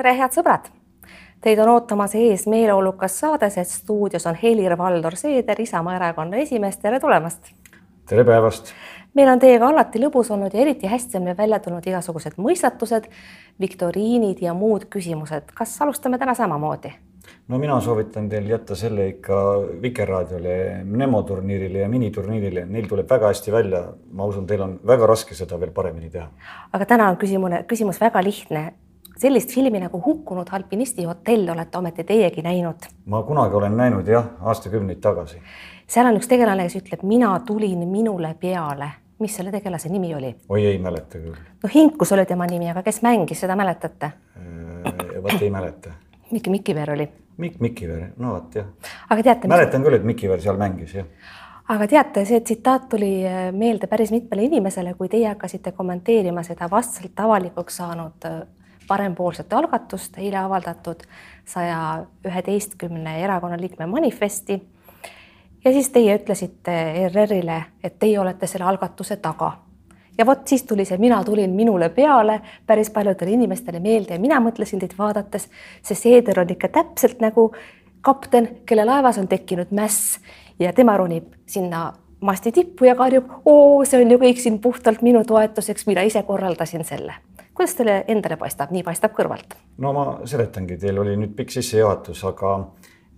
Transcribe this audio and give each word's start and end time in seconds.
tere, 0.00 0.14
head 0.16 0.32
sõbrad! 0.32 0.70
Teid 1.44 1.58
on 1.60 1.70
ootamas 1.74 2.14
ees 2.16 2.46
meeleolukas 2.48 3.18
saade, 3.20 3.48
sest 3.52 3.82
stuudios 3.82 4.24
on 4.28 4.38
Helir-Valdor 4.42 5.16
Seeder, 5.16 5.60
Isamaa 5.60 5.98
Erakonna 5.98 6.40
esimees, 6.40 6.78
tere 6.80 7.00
tulemast! 7.02 7.52
tere 8.08 8.24
päevast! 8.24 8.72
meil 9.18 9.28
on 9.28 9.42
teiega 9.42 9.68
alati 9.68 10.00
lõbus 10.00 10.32
olnud 10.32 10.56
ja 10.56 10.62
eriti 10.64 10.88
hästi 10.88 11.20
on 11.20 11.28
meil 11.28 11.36
välja 11.36 11.60
tulnud 11.60 11.84
igasugused 11.84 12.40
mõistatused, 12.40 13.10
viktoriinid 13.60 14.40
ja 14.40 14.56
muud 14.56 14.88
küsimused. 14.88 15.52
kas 15.54 15.76
alustame 15.84 16.18
täna 16.18 16.34
samamoodi? 16.38 16.96
no 17.52 17.60
mina 17.60 17.76
soovitan 17.84 18.32
teil 18.32 18.48
jätta 18.48 18.76
selle 18.76 19.08
ikka 19.12 19.38
Vikerraadiole, 19.82 20.58
Nemo 20.84 21.22
turniirile 21.28 21.84
ja 21.84 21.92
miniturniirile, 21.92 22.64
neil 22.66 22.88
tuleb 22.88 23.10
väga 23.10 23.34
hästi 23.34 23.52
välja. 23.52 23.88
ma 24.12 24.24
usun, 24.24 24.46
teil 24.46 24.64
on 24.64 24.78
väga 24.86 25.12
raske 25.12 25.36
seda 25.36 25.60
veel 25.60 25.76
paremini 25.76 26.10
teha. 26.10 26.30
aga 26.72 26.94
täna 26.94 27.10
on 27.12 27.20
küsimune, 27.20 27.66
küsimus 27.68 28.00
väga 28.00 28.24
lihtne 28.24 28.70
sellist 29.20 29.52
filmi 29.54 29.80
nagu 29.80 30.00
Hukkunud 30.06 30.48
alpinisti 30.50 31.04
hotell 31.04 31.48
olete 31.52 31.78
ometi 31.78 32.04
teiegi 32.04 32.42
näinud? 32.42 32.88
ma 33.06 33.22
kunagi 33.22 33.54
olen 33.54 33.76
näinud 33.76 34.08
jah, 34.08 34.24
aastakümneid 34.40 35.00
tagasi. 35.04 35.40
seal 35.86 36.08
on 36.08 36.16
üks 36.16 36.28
tegelane, 36.28 36.64
kes 36.68 36.78
ütleb, 36.80 37.04
mina 37.04 37.34
tulin 37.46 37.84
minule 37.88 38.34
peale. 38.40 38.90
mis 39.20 39.34
selle 39.36 39.52
tegelase 39.52 39.88
nimi 39.92 40.14
oli? 40.14 40.34
oi, 40.48 40.66
ei 40.66 40.78
mäleta 40.78 41.18
küll. 41.18 41.34
no 41.62 41.70
Hinkus 41.74 42.12
oli 42.16 42.24
tema 42.26 42.46
nimi, 42.46 42.70
aga 42.70 42.82
kes 42.82 43.02
mängis, 43.04 43.42
seda 43.44 43.56
mäletate? 43.60 44.12
Äh, 44.40 45.18
vot 45.22 45.42
ei 45.42 45.50
mäleta. 45.50 45.92
Mikk 46.30 46.48
Mikiver 46.48 46.92
oli. 46.92 47.08
Mikk 47.36 47.60
Mikiver, 47.60 48.06
no 48.16 48.32
vot 48.38 48.56
jah. 48.56 48.72
aga 49.10 49.22
teate. 49.22 49.48
mäletan 49.48 49.84
küll, 49.84 49.98
et 50.00 50.06
Mikiver 50.08 50.40
seal 50.40 50.56
mängis 50.60 50.94
jah 50.96 51.36
aga 51.70 51.86
teate, 51.86 52.24
see 52.24 52.40
tsitaat 52.40 52.88
tuli 52.88 53.12
äh, 53.28 53.50
meelde 53.52 53.86
päris 53.86 54.14
mitmele 54.16 54.48
inimesele, 54.48 54.94
kui 54.94 55.12
teie 55.12 55.28
hakkasite 55.28 55.74
kommenteerima 55.76 56.42
seda 56.42 56.70
vastselt 56.70 57.20
avalikuks 57.20 57.76
saanud 57.82 58.26
äh, 58.30 58.40
parempoolsete 58.90 59.56
algatust, 59.56 60.18
eile 60.18 60.40
avaldatud 60.40 61.04
saja 61.46 61.80
üheteistkümne 62.26 63.18
erakonna 63.24 63.58
liikme 63.60 63.86
manifesti. 63.86 64.60
ja 65.64 65.72
siis 65.72 65.90
teie 65.94 66.14
ütlesite 66.16 66.76
ERR-ile, 67.04 67.62
et 67.84 67.98
teie 67.98 68.20
olete 68.20 68.46
selle 68.50 68.66
algatuse 68.66 69.16
taga. 69.16 69.52
ja 70.18 70.26
vot 70.26 70.46
siis 70.48 70.62
tuli 70.66 70.84
see 70.84 70.98
Mina 70.98 71.22
tulin 71.24 71.50
minule 71.50 71.88
peale 71.88 72.40
päris 72.66 72.90
paljudele 72.90 73.30
inimestele 73.30 73.80
meelde 73.80 74.14
ja 74.14 74.20
mina 74.20 74.40
mõtlesin 74.40 74.82
teid 74.82 74.98
vaadates, 74.98 75.48
see 75.82 75.94
Seeder 75.94 76.40
on 76.40 76.50
ikka 76.50 76.68
täpselt 76.68 77.20
nagu 77.20 77.50
kapten, 78.00 78.48
kelle 78.66 78.84
laevas 78.84 79.18
on 79.18 79.28
tekkinud 79.28 79.70
mäss 79.70 80.18
ja 80.58 80.72
tema 80.72 80.96
ronib 80.96 81.34
sinna 81.46 81.92
masti 82.20 82.52
tippu 82.52 82.84
ja 82.84 82.94
karjub, 82.94 83.30
oo, 83.44 83.84
see 83.84 84.02
on 84.02 84.10
ju 84.10 84.18
kõik 84.18 84.40
siin 84.40 84.58
puhtalt 84.60 85.02
minu 85.02 85.24
toetuseks, 85.24 85.86
mina 85.86 86.02
ise 86.02 86.22
korraldasin 86.22 86.84
selle 86.84 87.14
kuidas 87.60 87.76
teile 87.76 87.98
endale 88.08 88.38
paistab, 88.40 88.70
nii 88.72 88.80
paistab 88.80 89.12
kõrvalt? 89.12 89.52
no 89.84 89.92
ma 89.92 90.04
seletangi, 90.28 90.78
teil 90.80 90.96
oli 91.02 91.12
nüüd 91.20 91.34
pikk 91.36 91.52
sissejuhatus, 91.52 92.22
aga 92.30 92.54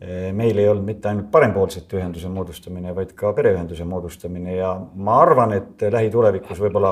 eh, 0.02 0.32
meil 0.34 0.58
ei 0.58 0.66
olnud 0.66 0.88
mitte 0.88 1.12
ainult 1.12 1.28
parempoolsete 1.30 2.00
ühenduse 2.00 2.30
moodustamine, 2.32 2.90
vaid 2.96 3.12
ka 3.14 3.30
pereühenduse 3.36 3.86
moodustamine 3.86 4.56
ja 4.56 4.72
ma 4.74 5.20
arvan, 5.22 5.54
et 5.54 5.86
lähitulevikus 5.94 6.58
võib-olla 6.58 6.90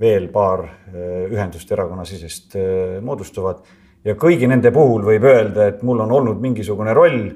veel 0.00 0.28
paar 0.34 0.66
eh, 0.66 1.24
ühendust 1.32 1.72
erakonnasisest 1.72 2.60
eh, 2.60 2.94
moodustuvad. 3.00 3.64
Ja 4.04 4.12
kõigi 4.20 4.48
nende 4.48 4.68
puhul 4.72 5.08
võib 5.08 5.24
öelda, 5.24 5.70
et 5.72 5.80
mul 5.84 6.04
on 6.04 6.12
olnud 6.20 6.40
mingisugune 6.44 6.92
roll, 6.96 7.30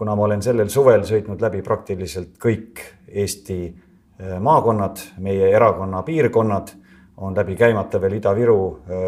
kuna 0.00 0.16
ma 0.16 0.30
olen 0.30 0.40
sellel 0.40 0.72
suvel 0.72 1.04
sõitnud 1.04 1.44
läbi 1.44 1.60
praktiliselt 1.64 2.38
kõik 2.40 2.80
Eesti 3.08 3.66
maakonnad, 4.40 5.00
meie 5.24 5.48
erakonna 5.52 6.00
piirkonnad 6.04 6.72
on 7.20 7.36
läbi 7.36 7.56
käimata 7.56 8.00
veel 8.00 8.18
Ida-Viru, 8.18 8.60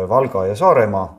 Valga 0.08 0.46
ja 0.46 0.56
Saaremaa. 0.56 1.18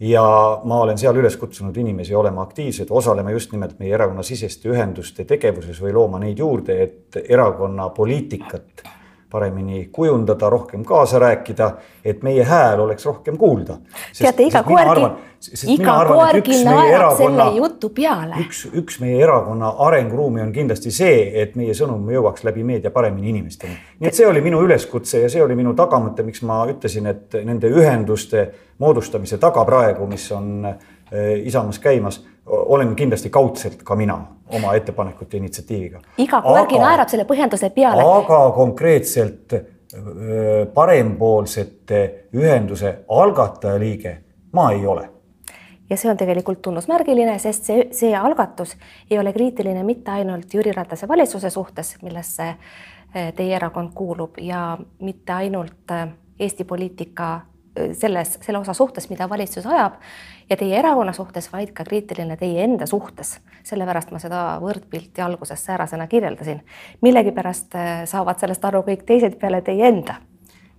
ja 0.00 0.22
ma 0.64 0.80
olen 0.84 0.98
seal 1.00 1.16
üles 1.16 1.38
kutsunud 1.40 1.76
inimesi 1.76 2.14
olema 2.14 2.42
aktiivsed, 2.42 2.90
osalema 2.90 3.30
just 3.32 3.52
nimelt 3.52 3.78
meie 3.78 3.94
erakonnasiseste 3.96 4.68
ühenduste 4.68 5.24
tegevuses 5.24 5.80
või 5.80 5.94
looma 5.96 6.18
neid 6.20 6.38
juurde, 6.38 6.76
et 6.82 7.16
erakonna 7.28 7.88
poliitikat 7.88 8.84
paremini 9.30 9.88
kujundada, 9.92 10.50
rohkem 10.50 10.84
kaasa 10.84 11.18
rääkida, 11.18 11.70
et 12.04 12.22
meie 12.22 12.44
hääl 12.44 12.80
oleks 12.80 13.06
rohkem 13.06 13.36
kuulda. 13.36 13.78
teate, 14.18 14.42
iga 14.42 14.62
koergi, 14.62 15.06
iga 15.74 15.96
koergi 16.08 16.60
naerab 16.64 17.16
selle 17.16 17.48
jutu 17.56 17.90
peale. 17.94 18.38
üks, 18.44 18.66
üks 18.74 19.00
meie 19.00 19.18
erakonna 19.22 19.72
arenguruumi 19.88 20.40
on 20.42 20.52
kindlasti 20.52 20.94
see, 20.94 21.42
et 21.42 21.56
meie 21.56 21.74
sõnum 21.74 22.06
jõuaks 22.12 22.46
läbi 22.46 22.64
meedia 22.64 22.90
paremini 22.90 23.34
inimesteni. 23.34 23.76
nii 24.00 24.08
et 24.12 24.14
see 24.14 24.26
oli 24.26 24.40
minu 24.44 24.62
üleskutse 24.62 25.24
ja 25.24 25.32
see 25.32 25.42
oli 25.42 25.58
minu 25.58 25.74
tagamõte, 25.74 26.22
miks 26.22 26.42
ma 26.46 26.62
ütlesin, 26.70 27.10
et 27.10 27.36
nende 27.44 27.70
ühenduste 27.72 28.48
moodustamise 28.78 29.38
taga 29.42 29.64
praegu, 29.64 30.06
mis 30.06 30.30
on 30.32 30.64
eh, 30.70 31.46
Isamaas 31.46 31.78
käimas 31.82 32.22
olen 32.46 32.94
kindlasti 32.96 33.30
kaudselt 33.30 33.82
ka 33.82 33.96
mina 33.96 34.20
oma 34.48 34.74
ettepanekute 34.74 35.36
initsiatiiviga. 35.36 36.00
iga 36.18 36.42
koergi 36.42 36.78
naerab 36.78 37.08
selle 37.08 37.24
põhjenduse 37.24 37.70
peale. 37.74 38.02
aga 38.02 38.40
konkreetselt 38.54 39.54
parempoolsete 40.74 42.00
ühenduse 42.34 42.94
algatajaliige 43.08 44.16
ma 44.52 44.70
ei 44.72 44.86
ole. 44.86 45.08
ja 45.90 45.96
see 45.96 46.10
on 46.10 46.16
tegelikult 46.16 46.62
tunnusmärgiline, 46.62 47.38
sest 47.38 47.64
see, 47.70 47.88
see 47.94 48.14
algatus 48.16 48.76
ei 49.10 49.18
ole 49.18 49.32
kriitiline 49.32 49.82
mitte 49.86 50.10
ainult 50.10 50.54
Jüri 50.54 50.72
Ratase 50.72 51.08
valitsuse 51.08 51.50
suhtes, 51.50 51.96
millesse 52.02 52.54
teie 53.36 53.56
erakond 53.56 53.94
kuulub 53.94 54.38
ja 54.40 54.78
mitte 55.00 55.32
ainult 55.32 55.94
Eesti 56.38 56.64
poliitika 56.64 57.40
selles, 57.92 58.38
selle 58.42 58.58
osa 58.58 58.74
suhtes, 58.74 59.08
mida 59.10 59.28
valitsus 59.28 59.66
ajab 59.66 60.00
ja 60.50 60.56
teie 60.56 60.78
erakonna 60.78 61.12
suhtes, 61.12 61.50
vaid 61.52 61.72
ka 61.74 61.84
kriitiline 61.84 62.36
teie 62.36 62.64
enda 62.64 62.86
suhtes. 62.86 63.38
sellepärast 63.66 64.12
ma 64.14 64.18
seda 64.22 64.44
võrdpilti 64.62 65.22
alguses 65.22 65.64
säärasena 65.64 66.06
kirjeldasin. 66.06 66.62
millegipärast 67.00 67.74
äh, 67.74 68.04
saavad 68.04 68.38
sellest 68.38 68.64
aru 68.64 68.84
kõik 68.86 69.04
teised 69.06 69.38
peale 69.40 69.62
teie 69.62 69.88
enda 69.88 70.20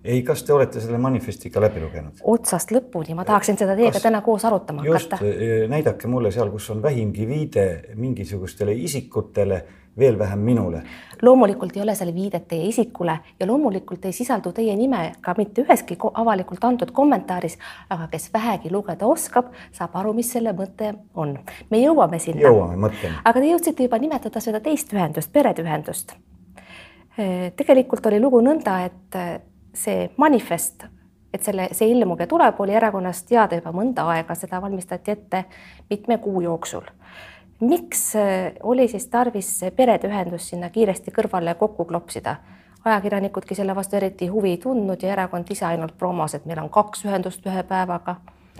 ei, 0.03 0.21
kas 0.23 0.43
te 0.43 0.53
olete 0.53 0.81
selle 0.81 0.97
manifesti 1.01 1.49
ka 1.49 1.61
läbi 1.61 1.81
lugenud? 1.83 2.21
otsast 2.23 2.71
lõpuni, 2.71 3.15
ma 3.17 3.25
tahaksin 3.27 3.57
seda 3.59 3.75
teiega 3.75 3.97
kas... 3.97 4.05
täna 4.05 4.21
koos 4.21 4.45
arutama 4.45 4.85
just, 4.85 5.11
hakata. 5.11 5.25
Äh, 5.25 5.65
näidake 5.71 6.07
mulle 6.07 6.31
seal, 6.31 6.51
kus 6.53 6.69
on 6.73 6.81
vähimgi 6.83 7.27
viide 7.27 7.67
mingisugustele 7.95 8.73
isikutele 8.87 9.63
veel 9.99 10.19
vähem 10.19 10.39
minule. 10.39 10.81
loomulikult 11.21 11.75
ei 11.75 11.81
ole 11.81 11.95
seal 11.95 12.13
viidet 12.13 12.47
teie 12.47 12.67
isikule 12.69 13.19
ja 13.39 13.47
loomulikult 13.47 14.05
ei 14.05 14.11
sisaldu 14.13 14.51
teie 14.53 14.75
nime 14.75 15.11
ka 15.21 15.33
mitte 15.37 15.63
üheski 15.63 15.97
avalikult 16.13 16.63
antud 16.63 16.91
kommentaaris, 16.91 17.57
aga 17.89 18.07
kes 18.07 18.29
vähegi 18.33 18.71
lugeda 18.71 19.05
oskab, 19.05 19.49
saab 19.71 19.95
aru, 19.97 20.13
mis 20.13 20.31
selle 20.31 20.53
mõte 20.53 20.93
on. 21.15 21.37
me 21.69 21.81
jõuame 21.81 22.19
sinna. 22.19 22.49
jõuame 22.49 22.77
mõtteni. 22.87 23.15
aga 23.23 23.39
te 23.39 23.49
jõudsite 23.49 23.87
juba 23.89 23.97
nimetada 23.97 24.39
seda 24.39 24.59
teist 24.59 24.93
ühendust, 24.93 25.33
perede 25.33 25.65
ühendust. 25.65 26.13
tegelikult 27.55 28.05
oli 28.05 28.19
lugu 28.19 28.41
nõnda, 28.41 28.79
et 28.85 29.41
see 29.73 30.09
manifest 30.17 30.85
et 31.33 31.43
selle, 31.43 31.67
see 31.71 31.89
ilmub 31.91 32.19
ja 32.19 32.27
tuleb, 32.27 32.59
oli 32.59 32.73
erakonnast 32.77 33.27
teada 33.27 33.57
juba 33.57 33.73
mõnda 33.75 34.05
aega, 34.13 34.35
seda 34.35 34.61
valmistati 34.61 35.11
ette 35.11 35.43
mitme 35.89 36.17
kuu 36.17 36.41
jooksul 36.41 36.85
miks 37.59 38.15
äh, 38.15 38.53
oli 38.63 38.87
siis 38.87 39.07
tarvis 39.07 39.59
perede 39.75 40.07
ühendus 40.07 40.49
sinna 40.49 40.69
kiiresti 40.69 41.11
kõrvale 41.11 41.55
kokku 41.55 41.85
klopsida? 41.85 42.35
ajakirjanikudki 42.87 43.55
selle 43.55 43.75
vastu 43.75 43.95
eriti 43.95 44.27
huvi 44.31 44.53
ei 44.55 44.57
tundnud 44.57 45.01
ja 45.03 45.11
erakond 45.13 45.49
ise 45.51 45.65
ainult 45.65 45.97
promos, 45.97 46.35
et 46.37 46.45
meil 46.45 46.59
on 46.61 46.69
kaks 46.69 47.05
ühendust 47.05 47.45
ühe 47.47 47.63
päevaga. 47.67 48.15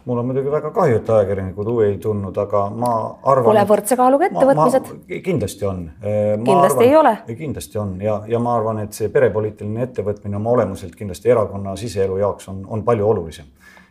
mul 0.06 0.18
on 0.18 0.26
muidugi 0.26 0.52
väga 0.52 0.72
kahju, 0.72 0.98
et 0.98 1.10
ajakirjanikud 1.10 1.70
huvi 1.72 1.86
ei 1.86 1.98
tundnud, 1.98 2.38
aga 2.38 2.64
ma 2.70 2.92
arvan. 3.24 3.46
Pole 3.52 3.64
võrdse 3.70 3.98
kaaluga 4.00 4.30
ettevõtmised. 4.30 4.92
kindlasti 5.24 5.66
on. 5.66 5.84
Äh, 6.02 6.34
kindlasti 6.44 6.84
arvan, 6.84 6.90
ei 6.90 6.96
ole. 6.96 7.38
kindlasti 7.38 7.80
on 7.84 7.94
ja, 8.02 8.22
ja 8.28 8.40
ma 8.40 8.56
arvan, 8.56 8.82
et 8.84 8.98
see 8.98 9.10
perepoliitiline 9.14 9.84
ettevõtmine 9.88 10.42
oma 10.42 10.58
olemuselt 10.58 10.96
kindlasti 10.96 11.32
erakonna 11.32 11.76
siseelu 11.76 12.18
jaoks 12.24 12.50
on, 12.50 12.66
on 12.68 12.84
palju 12.84 13.08
olulisem. 13.08 13.46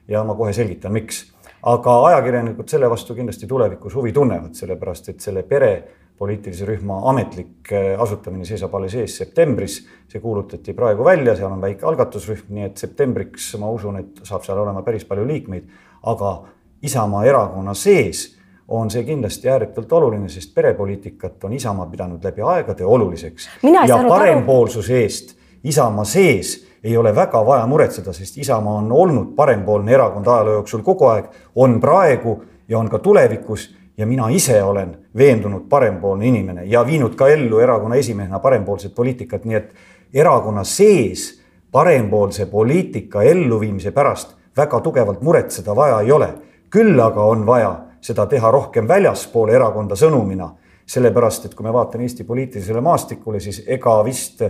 ja 0.08 0.24
ma 0.24 0.34
kohe 0.34 0.52
selgitan, 0.52 0.92
miks 0.92 1.24
aga 1.62 1.94
ajakirjanikud 2.06 2.68
selle 2.68 2.90
vastu 2.90 3.14
kindlasti 3.14 3.46
tulevikus 3.46 3.94
huvi 3.94 4.12
tunnevad, 4.12 4.54
sellepärast 4.54 5.08
et 5.08 5.20
selle 5.20 5.42
pere 5.42 5.72
poliitilise 6.18 6.64
rühma 6.64 7.00
ametlik 7.10 7.72
äh, 7.72 8.00
asutamine 8.00 8.44
seisab 8.48 8.74
alles 8.74 8.94
ees 8.94 9.16
septembris. 9.18 9.86
see 10.08 10.20
kuulutati 10.20 10.72
praegu 10.72 11.04
välja, 11.04 11.34
seal 11.36 11.52
on 11.52 11.60
väike 11.60 11.86
algatusrühm, 11.86 12.46
nii 12.48 12.64
et 12.64 12.76
septembriks 12.78 13.50
ma 13.60 13.70
usun, 13.70 13.98
et 14.00 14.22
saab 14.24 14.44
seal 14.46 14.58
olema 14.58 14.82
päris 14.82 15.04
palju 15.04 15.26
liikmeid, 15.26 15.68
aga 16.02 16.38
Isamaa 16.82 17.24
erakonna 17.24 17.74
sees 17.74 18.36
on 18.68 18.90
see 18.90 19.02
kindlasti 19.04 19.48
ääretult 19.48 19.92
oluline, 19.92 20.28
sest 20.28 20.54
perepoliitikat 20.54 21.44
on 21.44 21.52
Isamaa 21.52 21.86
pidanud 21.90 22.24
läbi 22.24 22.42
aegade 22.42 22.84
oluliseks. 22.84 23.48
ja 23.62 23.98
parempoolsuse 24.08 25.02
eest 25.02 25.36
Isamaa 25.64 26.04
sees 26.04 26.66
ei 26.84 26.96
ole 26.96 27.14
väga 27.14 27.46
vaja 27.46 27.66
muretseda, 27.66 28.12
sest 28.12 28.38
Isamaa 28.38 28.74
on 28.74 28.92
olnud 28.92 29.34
parempoolne 29.36 29.92
erakond 29.92 30.26
ajaloo 30.26 30.60
jooksul 30.60 30.82
kogu 30.82 31.08
aeg, 31.10 31.24
on 31.54 31.80
praegu 31.80 32.42
ja 32.68 32.78
on 32.78 32.88
ka 32.88 32.98
tulevikus 32.98 33.70
ja 33.96 34.06
mina 34.06 34.28
ise 34.28 34.62
olen 34.62 34.96
veendunud 35.16 35.68
parempoolne 35.68 36.26
inimene 36.26 36.64
ja 36.64 36.86
viinud 36.86 37.14
ka 37.14 37.28
ellu 37.28 37.58
erakonna 37.58 37.96
esimehena 37.96 38.38
parempoolset 38.38 38.94
poliitikat, 38.94 39.44
nii 39.44 39.56
et 39.56 39.72
erakonna 40.14 40.64
sees 40.64 41.40
parempoolse 41.72 42.46
poliitika 42.46 43.22
elluviimise 43.22 43.90
pärast 43.90 44.36
väga 44.56 44.80
tugevalt 44.80 45.22
muretseda 45.22 45.76
vaja 45.76 46.00
ei 46.00 46.12
ole. 46.12 46.34
küll 46.70 47.00
aga 47.00 47.22
on 47.22 47.46
vaja 47.46 47.76
seda 48.00 48.26
teha 48.26 48.50
rohkem 48.50 48.88
väljaspool 48.88 49.48
erakonda 49.54 49.94
sõnumina, 49.96 50.48
sellepärast 50.86 51.44
et 51.46 51.54
kui 51.54 51.64
me 51.64 51.72
vaatame 51.72 52.04
Eesti 52.04 52.24
poliitilisele 52.24 52.80
maastikule, 52.80 53.40
siis 53.40 53.62
ega 53.66 53.94
vist 54.04 54.42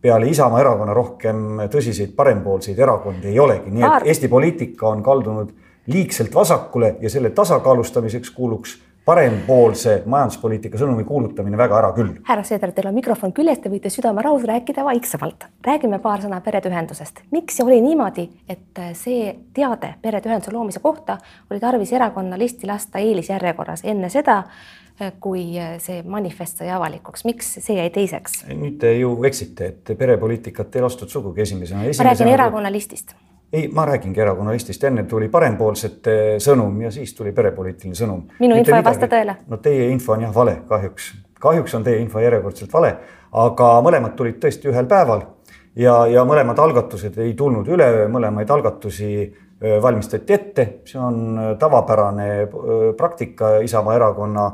peale 0.00 0.28
Isamaa 0.30 0.60
erakonna 0.60 0.94
rohkem 0.94 1.62
tõsiseid 1.72 2.14
parempoolseid 2.16 2.78
erakondi 2.78 3.32
ei 3.32 3.40
olegi, 3.40 3.70
nii 3.70 3.86
et 3.86 4.10
Eesti 4.12 4.28
poliitika 4.28 4.88
on 4.88 5.02
kaldunud 5.02 5.54
liigselt 5.88 6.34
vasakule 6.34 6.96
ja 7.00 7.10
selle 7.10 7.30
tasakaalustamiseks 7.30 8.30
kuuluks 8.30 8.76
parempoolse 9.08 10.02
majanduspoliitika 10.06 10.76
sõnumi 10.76 11.06
kuulutamine 11.08 11.56
väga 11.56 11.78
ära 11.78 11.92
küll. 11.96 12.10
härra 12.28 12.42
Seeder, 12.44 12.74
teil 12.76 12.90
on 12.90 12.96
mikrofon 12.98 13.32
küljes, 13.32 13.62
te 13.64 13.70
võite 13.72 13.88
südamerahus 13.92 14.44
rääkida 14.48 14.84
vaiksemalt. 14.84 15.46
räägime 15.64 15.98
paar 15.98 16.20
sõna 16.20 16.40
perede 16.44 16.68
ühendusest. 16.68 17.22
miks 17.30 17.60
oli 17.64 17.80
niimoodi, 17.80 18.28
et 18.48 18.82
see 18.92 19.32
teade 19.54 19.94
perede 20.02 20.28
ühenduse 20.28 20.52
loomise 20.52 20.80
kohta 20.80 21.18
oli 21.50 21.60
tarvis 21.60 21.92
erakonna 21.92 22.38
listi 22.38 22.66
lasta 22.66 22.98
eelisjärjekorras 22.98 23.80
enne 23.84 24.08
seda, 24.08 24.42
kui 25.20 25.44
see 25.82 26.02
manifest 26.02 26.62
sai 26.62 26.72
avalikuks, 26.74 27.24
miks 27.28 27.54
see 27.62 27.78
jäi 27.78 27.88
teiseks? 27.94 28.42
nüüd 28.50 28.78
te 28.82 28.92
ju 28.98 29.14
eksite, 29.28 29.72
et 29.72 29.96
perepoliitikat 29.98 30.76
ei 30.76 30.84
lastud 30.84 31.08
sugugi 31.12 31.46
esimesena. 31.46 31.86
ma 31.86 32.10
räägin 32.10 32.34
erakonna 32.34 32.72
listist 32.72 33.14
ei, 33.52 33.68
ma 33.72 33.84
räägingi 33.88 34.20
erakonna 34.20 34.52
listist, 34.52 34.84
enne 34.84 35.04
tuli 35.08 35.28
parempoolsete 35.32 36.36
sõnum 36.42 36.82
ja 36.82 36.90
siis 36.92 37.14
tuli 37.16 37.32
perepoliitiline 37.32 37.96
sõnum. 37.96 38.26
minu 38.40 38.58
info 38.60 38.76
ei 38.76 38.84
vasta 38.84 39.08
tõele. 39.08 39.38
no 39.48 39.56
teie 39.64 39.88
info 39.92 40.12
on 40.12 40.26
jah 40.26 40.34
vale, 40.34 40.58
kahjuks, 40.68 41.12
kahjuks 41.40 41.74
on 41.78 41.86
teie 41.86 42.02
info 42.02 42.20
järjekordselt 42.20 42.72
vale, 42.72 42.94
aga 43.32 43.72
mõlemad 43.84 44.16
tulid 44.18 44.40
tõesti 44.42 44.68
ühel 44.68 44.88
päeval 44.90 45.24
ja, 45.76 46.04
ja 46.10 46.24
mõlemad 46.28 46.60
algatused 46.60 47.18
ei 47.24 47.34
tulnud 47.38 47.68
üleöö, 47.68 48.08
mõlemaid 48.12 48.50
algatusi 48.50 49.12
valmistati 49.82 50.32
ette, 50.32 50.66
see 50.86 51.00
on 51.02 51.56
tavapärane 51.58 52.28
praktika 52.96 53.56
Isamaa 53.64 53.96
erakonna 53.96 54.50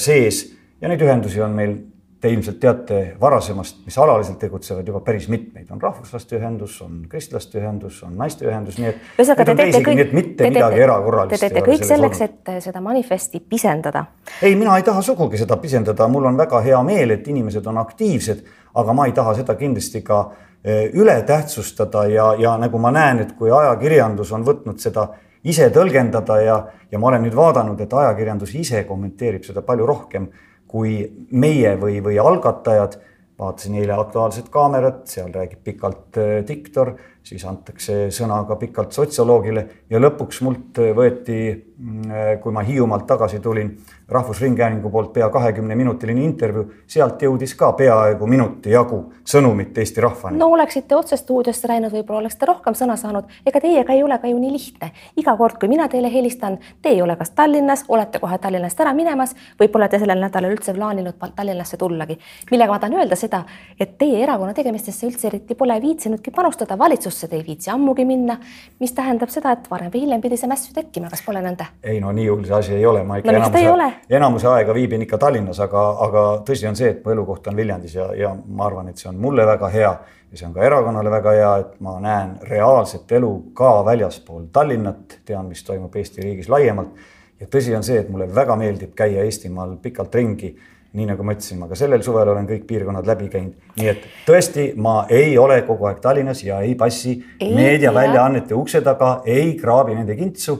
sees 0.00 0.44
ja 0.80 0.88
neid 0.88 1.02
ühendusi 1.04 1.42
on 1.44 1.52
meil 1.54 1.76
Te 2.20 2.28
ilmselt 2.28 2.58
teate 2.60 2.96
varasemast, 3.20 3.78
mis 3.86 3.96
alaliselt 3.98 4.36
tegutsevad 4.42 4.84
juba 4.84 4.98
päris 5.00 5.24
mitmeid, 5.32 5.70
on 5.72 5.80
rahvuslaste 5.80 6.36
ühendus, 6.36 6.74
on 6.84 6.98
kristlaste 7.08 7.56
ühendus, 7.56 8.02
on 8.04 8.18
naiste 8.20 8.44
ühendus, 8.44 8.76
nii 8.76 8.90
et. 8.90 9.06
ühesõnaga, 9.14 9.46
te 9.48 9.54
teete 9.56 9.80
kõik, 9.86 10.02
te 10.12 10.50
teete, 10.50 10.82
te 11.30 11.38
teete 11.40 11.62
kõik 11.64 11.86
selleks, 11.88 12.20
et 12.26 12.50
seda 12.66 12.82
manifesti 12.84 13.40
pisendada. 13.40 14.04
ei, 14.42 14.52
mina 14.52 14.76
ei 14.76 14.84
taha 14.84 15.00
sugugi 15.06 15.40
seda 15.40 15.56
pisendada, 15.62 16.10
mul 16.12 16.28
on 16.28 16.36
väga 16.36 16.60
hea 16.66 16.82
meel, 16.84 17.16
et 17.16 17.32
inimesed 17.32 17.72
on 17.72 17.80
aktiivsed, 17.80 18.44
aga 18.84 18.98
ma 19.00 19.08
ei 19.08 19.16
taha 19.16 19.38
seda 19.40 19.56
kindlasti 19.56 20.04
ka 20.04 20.20
eh, 20.60 20.90
üle 20.92 21.16
tähtsustada 21.24 22.04
ja, 22.12 22.34
ja 22.36 22.58
nagu 22.60 22.84
ma 22.84 22.92
näen, 22.92 23.24
et 23.24 23.32
kui 23.38 23.48
ajakirjandus 23.48 24.36
on 24.36 24.44
võtnud 24.44 24.84
seda 24.84 25.08
ise 25.44 25.70
tõlgendada 25.74 26.38
ja, 26.42 26.56
ja 26.90 26.98
ma 26.98 27.10
olen 27.10 27.24
nüüd 27.26 27.36
vaadanud, 27.36 27.80
et 27.80 27.92
ajakirjandus 27.92 28.54
ise 28.58 28.84
kommenteerib 28.88 29.46
seda 29.46 29.62
palju 29.66 29.86
rohkem 29.88 30.28
kui 30.70 31.00
meie 31.30 31.76
või, 31.80 31.98
või 32.04 32.18
algatajad. 32.22 32.98
vaatasin 33.40 33.78
eile 33.80 33.94
Aktuaalset 33.96 34.50
kaamerat, 34.52 35.06
seal 35.08 35.30
räägib 35.32 35.62
pikalt 35.64 36.18
äh, 36.20 36.42
diktor, 36.46 36.94
siis 37.30 37.44
antakse 37.46 38.08
sõna 38.14 38.40
ka 38.48 38.56
pikalt 38.58 38.94
sotsioloogile 38.96 39.62
ja 39.90 40.00
lõpuks 40.02 40.40
mult 40.42 40.80
võeti, 40.96 41.38
mm, 41.78 42.40
kui 42.42 42.54
ma 42.54 42.64
Hiiumaalt 42.66 43.06
tagasi 43.06 43.38
tulin, 43.40 43.70
Rahvusringhäälingu 44.10 44.90
poolt 44.90 45.12
pea 45.12 45.28
kahekümne 45.30 45.76
minutiline 45.78 46.24
intervjuu, 46.26 46.64
sealt 46.90 47.20
jõudis 47.22 47.52
ka 47.54 47.68
peaaegu 47.78 48.26
minuti 48.26 48.72
jagu 48.72 48.98
sõnumit 49.22 49.78
Eesti 49.78 50.02
rahvani. 50.02 50.38
no 50.38 50.48
oleksite 50.50 50.96
otse 50.96 51.16
stuudiosse 51.16 51.68
läinud, 51.70 51.92
võib-olla 51.94 52.24
oleksite 52.24 52.48
rohkem 52.50 52.74
sõna 52.74 52.96
saanud, 52.98 53.28
ega 53.46 53.60
teiega 53.62 53.94
ei 53.94 54.02
ole 54.02 54.18
ka 54.18 54.26
ju 54.26 54.38
nii 54.38 54.50
lihtne. 54.52 54.90
iga 55.16 55.36
kord, 55.36 55.60
kui 55.60 55.68
mina 55.68 55.86
teile 55.88 56.10
helistan, 56.12 56.58
te 56.82 56.88
ei 56.88 57.02
ole 57.02 57.16
kas 57.16 57.30
Tallinnas, 57.30 57.84
olete 57.88 58.18
kohe 58.18 58.38
Tallinnast 58.38 58.80
ära 58.80 58.94
minemas 58.94 59.36
või 59.60 59.68
pole 59.68 59.88
te 59.88 60.02
sellel 60.02 60.18
nädalal 60.18 60.56
üldse 60.56 60.74
plaaninud 60.74 61.14
Tallinnasse 61.36 61.76
tullagi. 61.76 62.18
millega 62.50 62.72
ma 62.72 62.78
tahan 62.78 62.98
öelda 62.98 63.16
seda, 63.16 63.44
et 63.80 63.94
teie 63.98 64.22
erakonna 64.22 64.54
tegemistesse 64.54 65.06
üldse 65.06 65.30
eriti 65.30 65.54
pole 65.54 65.78
viitsinudki 65.80 66.34
panustada, 66.34 66.78
valitsusse 66.78 67.19
te 67.28 67.36
ei 67.36 67.44
viitsi 67.46 67.70
ammugi 67.70 68.04
minna, 68.08 68.38
mis 68.80 68.94
tähendab 68.96 69.32
seda, 69.32 69.52
et 69.52 69.66
varem 69.70 69.90
või 69.92 70.04
hiljem 70.06 70.22
pidi 70.22 70.38
see 70.40 70.48
mäss 70.48 70.68
ju 70.68 70.76
tekkima, 70.76 71.10
kas 71.10 71.24
pole 71.26 71.42
nõnda? 71.44 71.66
ei 71.82 72.00
no 72.00 72.12
nii 72.16 72.28
hull 72.28 72.46
see 72.46 72.56
asi 72.56 72.76
ei 72.78 72.86
ole, 72.86 73.04
ma 73.04 73.18
ikka 73.20 73.32
no, 73.32 73.42
enamuse, 73.42 74.14
enamuse 74.20 74.48
aega 74.54 74.74
viibin 74.76 75.04
ikka 75.06 75.18
Tallinnas, 75.18 75.60
aga, 75.66 75.84
aga 76.06 76.24
tõsi 76.46 76.68
on 76.70 76.78
see, 76.78 76.94
et 76.94 77.04
mu 77.04 77.12
elukoht 77.16 77.50
on 77.50 77.60
Viljandis 77.60 77.98
ja, 77.98 78.08
ja 78.16 78.32
ma 78.46 78.70
arvan, 78.70 78.88
et 78.88 78.98
see 79.02 79.10
on 79.10 79.20
mulle 79.20 79.46
väga 79.46 79.70
hea 79.74 79.92
ja 80.30 80.38
see 80.38 80.46
on 80.46 80.54
ka 80.54 80.64
erakonnale 80.64 81.10
väga 81.10 81.32
hea, 81.34 81.54
et 81.64 81.78
ma 81.82 81.96
näen 82.02 82.34
reaalset 82.46 83.12
elu 83.18 83.30
ka 83.56 83.72
väljaspool 83.86 84.46
Tallinnat, 84.52 85.20
tean, 85.26 85.48
mis 85.50 85.64
toimub 85.66 85.96
Eesti 85.96 86.22
riigis 86.22 86.48
laiemalt. 86.48 86.94
ja 87.40 87.46
tõsi 87.46 87.74
on 87.76 87.82
see, 87.82 87.98
et 87.98 88.10
mulle 88.12 88.28
väga 88.34 88.56
meeldib 88.56 88.92
käia 88.94 89.24
Eestimaal 89.24 89.76
pikalt 89.82 90.14
ringi. 90.14 90.54
Nii 90.92 91.06
nagu 91.06 91.22
ma 91.26 91.36
ütlesin, 91.36 91.60
ma 91.60 91.68
ka 91.70 91.78
sellel 91.78 92.02
suvel 92.02 92.32
olen 92.32 92.48
kõik 92.48 92.66
piirkonnad 92.66 93.06
läbi 93.06 93.28
käinud, 93.30 93.54
nii 93.78 93.90
et 93.92 94.08
tõesti, 94.26 94.72
ma 94.74 95.04
ei 95.12 95.36
ole 95.38 95.60
kogu 95.68 95.86
aeg 95.90 96.02
Tallinnas 96.02 96.42
ja 96.42 96.60
ei 96.66 96.74
passi 96.78 97.14
meediaväljaannete 97.40 98.56
ukse 98.58 98.82
taga, 98.82 99.20
ei 99.24 99.54
kraabi 99.60 99.94
nende 99.94 100.18
kintsu 100.18 100.58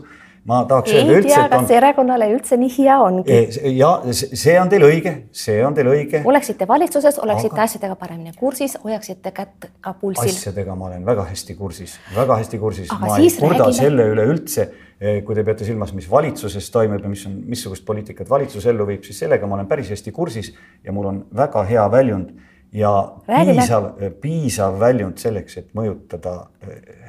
ma 0.48 0.64
tahaks 0.68 0.92
öelda 0.94 1.16
üldse. 1.18 1.28
ei 1.28 1.34
tea, 1.34 1.48
kas 1.52 1.64
on... 1.66 1.72
erakonnale 1.76 2.28
üldse 2.32 2.56
nii 2.60 2.70
hea 2.78 2.96
ongi. 3.04 3.38
ja 3.76 3.90
see 4.12 4.56
on 4.60 4.70
teil 4.72 4.86
õige, 4.88 5.14
see 5.36 5.58
on 5.66 5.76
teil 5.76 5.90
õige. 5.92 6.22
oleksite 6.32 6.68
valitsuses, 6.68 7.18
oleksite 7.22 7.54
aga... 7.54 7.66
asjadega 7.68 7.98
paremini 8.00 8.32
kursis, 8.38 8.78
hoiaksite 8.84 9.34
kätt 9.36 9.68
ka 9.84 9.94
pulsil. 10.00 10.32
asjadega 10.32 10.76
ma 10.78 10.88
olen 10.90 11.04
väga 11.06 11.26
hästi 11.28 11.56
kursis, 11.58 11.98
väga 12.16 12.40
hästi 12.40 12.62
kursis, 12.62 12.94
ma 13.00 13.18
ei 13.18 13.28
kurda 13.36 13.66
räägime... 13.66 13.80
selle 13.82 14.08
üle 14.14 14.30
üldse. 14.32 14.70
Eh, 15.00 15.22
kui 15.24 15.32
te 15.32 15.40
peate 15.40 15.64
silmas, 15.64 15.94
mis 15.96 16.04
valitsuses 16.10 16.66
toimub 16.74 17.00
ja 17.00 17.08
mis 17.08 17.22
on, 17.24 17.38
missugust 17.48 17.86
poliitikat 17.88 18.28
valitsus 18.28 18.66
ellu 18.68 18.84
viib, 18.84 19.00
siis 19.06 19.22
sellega 19.22 19.46
ma 19.48 19.56
olen 19.56 19.68
päris 19.68 19.88
hästi 19.94 20.12
kursis 20.12 20.50
ja 20.84 20.92
mul 20.92 21.06
on 21.08 21.20
väga 21.36 21.62
hea 21.70 21.84
väljund 21.90 22.34
ja 22.76 22.90
räägime. 23.24 23.62
piisav, 23.62 23.86
piisav 24.20 24.74
väljund 24.80 25.16
selleks, 25.22 25.54
et 25.56 25.70
mõjutada 25.78 26.34
eh, 26.68 27.06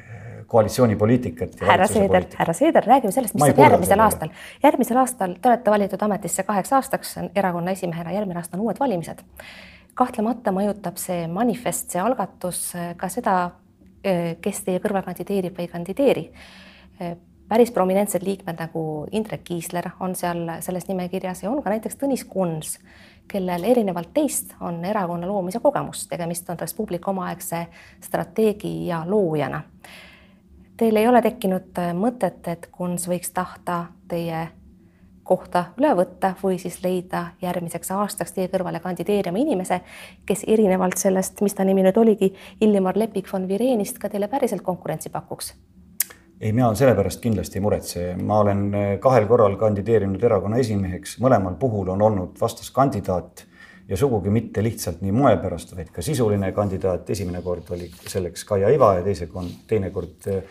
koalitsioonipoliitikat. 0.47 1.57
härra 1.67 1.87
Seeder, 1.91 2.27
härra 2.37 2.55
Seeder, 2.55 2.87
räägime 2.87 3.11
sellest, 3.11 3.35
mis 3.35 3.43
saab 3.43 3.59
järgmisel 3.59 4.03
aastal. 4.05 4.31
järgmisel 4.63 4.99
aastal 5.01 5.33
te 5.41 5.51
olete 5.51 5.73
valitud 5.73 6.05
ametisse 6.07 6.45
kaheks 6.47 6.71
aastaks 6.77 7.11
erakonna 7.35 7.73
esimehena, 7.75 8.13
järgmine 8.15 8.39
aasta 8.39 8.55
on 8.55 8.63
uued 8.69 8.79
valimised. 8.79 9.19
kahtlemata 9.99 10.53
mõjutab 10.55 10.95
see 10.95 11.27
manifest, 11.27 11.91
see 11.91 11.99
algatus 11.99 12.71
ka 12.97 13.11
seda, 13.11 13.35
kes 14.41 14.63
teie 14.63 14.79
kõrval 14.79 15.03
kandideerib 15.09 15.59
või 15.59 15.67
ei 15.67 15.73
kandideeri. 15.75 16.25
Päris 17.51 17.71
prominentsed 17.75 18.23
liikmed 18.23 18.61
nagu 18.63 18.83
Indrek 19.11 19.43
Kiisler 19.43 19.89
on 19.99 20.15
seal 20.15 20.45
selles 20.63 20.87
nimekirjas 20.87 21.43
ja 21.43 21.51
on 21.51 21.59
ka 21.63 21.73
näiteks 21.73 21.99
Tõnis 21.99 22.23
Kuns, 22.27 22.77
kellel 23.27 23.67
erinevalt 23.67 24.13
teist 24.15 24.55
on 24.63 24.79
erakonna 24.85 25.27
loomise 25.27 25.59
kogemus, 25.59 26.05
tegemist 26.07 26.47
on 26.49 26.59
Res 26.59 26.73
Publica 26.77 27.11
omaaegse 27.11 27.65
strateegi 28.07 28.71
ja 28.87 29.03
loojana 29.07 29.61
Teil 30.81 30.95
ei 30.95 31.07
ole 31.07 31.19
tekkinud 31.21 31.77
äh, 31.77 31.91
mõtet, 31.93 32.47
et 32.49 32.63
Kunz 32.73 33.03
võiks 33.05 33.29
tahta 33.35 33.75
teie 34.09 34.47
kohta 35.29 35.67
üle 35.77 35.91
võtta 35.99 36.31
või 36.41 36.57
siis 36.57 36.79
leida 36.81 37.35
järgmiseks 37.41 37.91
aastaks 37.93 38.33
teie 38.33 38.49
kõrvale 38.49 38.81
kandideerima 38.81 39.37
inimese, 39.37 39.83
kes 40.25 40.41
erinevalt 40.47 40.97
sellest, 40.97 41.43
mis 41.45 41.53
ta 41.53 41.67
nimi 41.69 41.85
nüüd 41.85 41.99
oligi, 42.01 42.31
Illimar 42.65 42.97
Lepik 42.97 43.29
von 43.29 43.45
Virenist 43.45 44.01
ka 44.01 44.09
teile 44.09 44.31
päriselt 44.31 44.65
konkurentsi 44.65 45.13
pakuks? 45.13 45.53
Ei, 46.41 46.51
mina 46.53 46.71
selle 46.77 46.95
pärast 46.97 47.21
kindlasti 47.21 47.59
ei 47.59 47.63
muretse, 47.63 48.07
ma 48.17 48.41
olen 48.41 48.65
äh, 48.73 48.89
kahel 49.03 49.27
korral 49.29 49.55
kandideerinud 49.61 50.23
erakonna 50.25 50.61
esimeheks, 50.61 51.19
mõlemal 51.21 51.57
puhul 51.61 51.93
on 51.93 52.01
olnud 52.01 52.41
vastaskandidaat 52.41 53.45
ja 53.91 53.99
sugugi 53.99 54.33
mitte 54.33 54.63
lihtsalt 54.63 55.03
nii 55.05 55.13
moe 55.15 55.35
pärast, 55.41 55.75
vaid 55.77 55.91
ka 55.93 56.03
sisuline 56.05 56.51
kandidaat. 56.55 57.09
esimene 57.09 57.41
kord 57.45 57.69
oli 57.75 57.91
selleks 58.07 58.45
Kaia 58.47 58.71
Iva 58.73 58.95
ja 58.97 59.05
teise, 59.05 59.29
teine 59.67 59.91
kord 59.91 60.27
eh, 60.31 60.41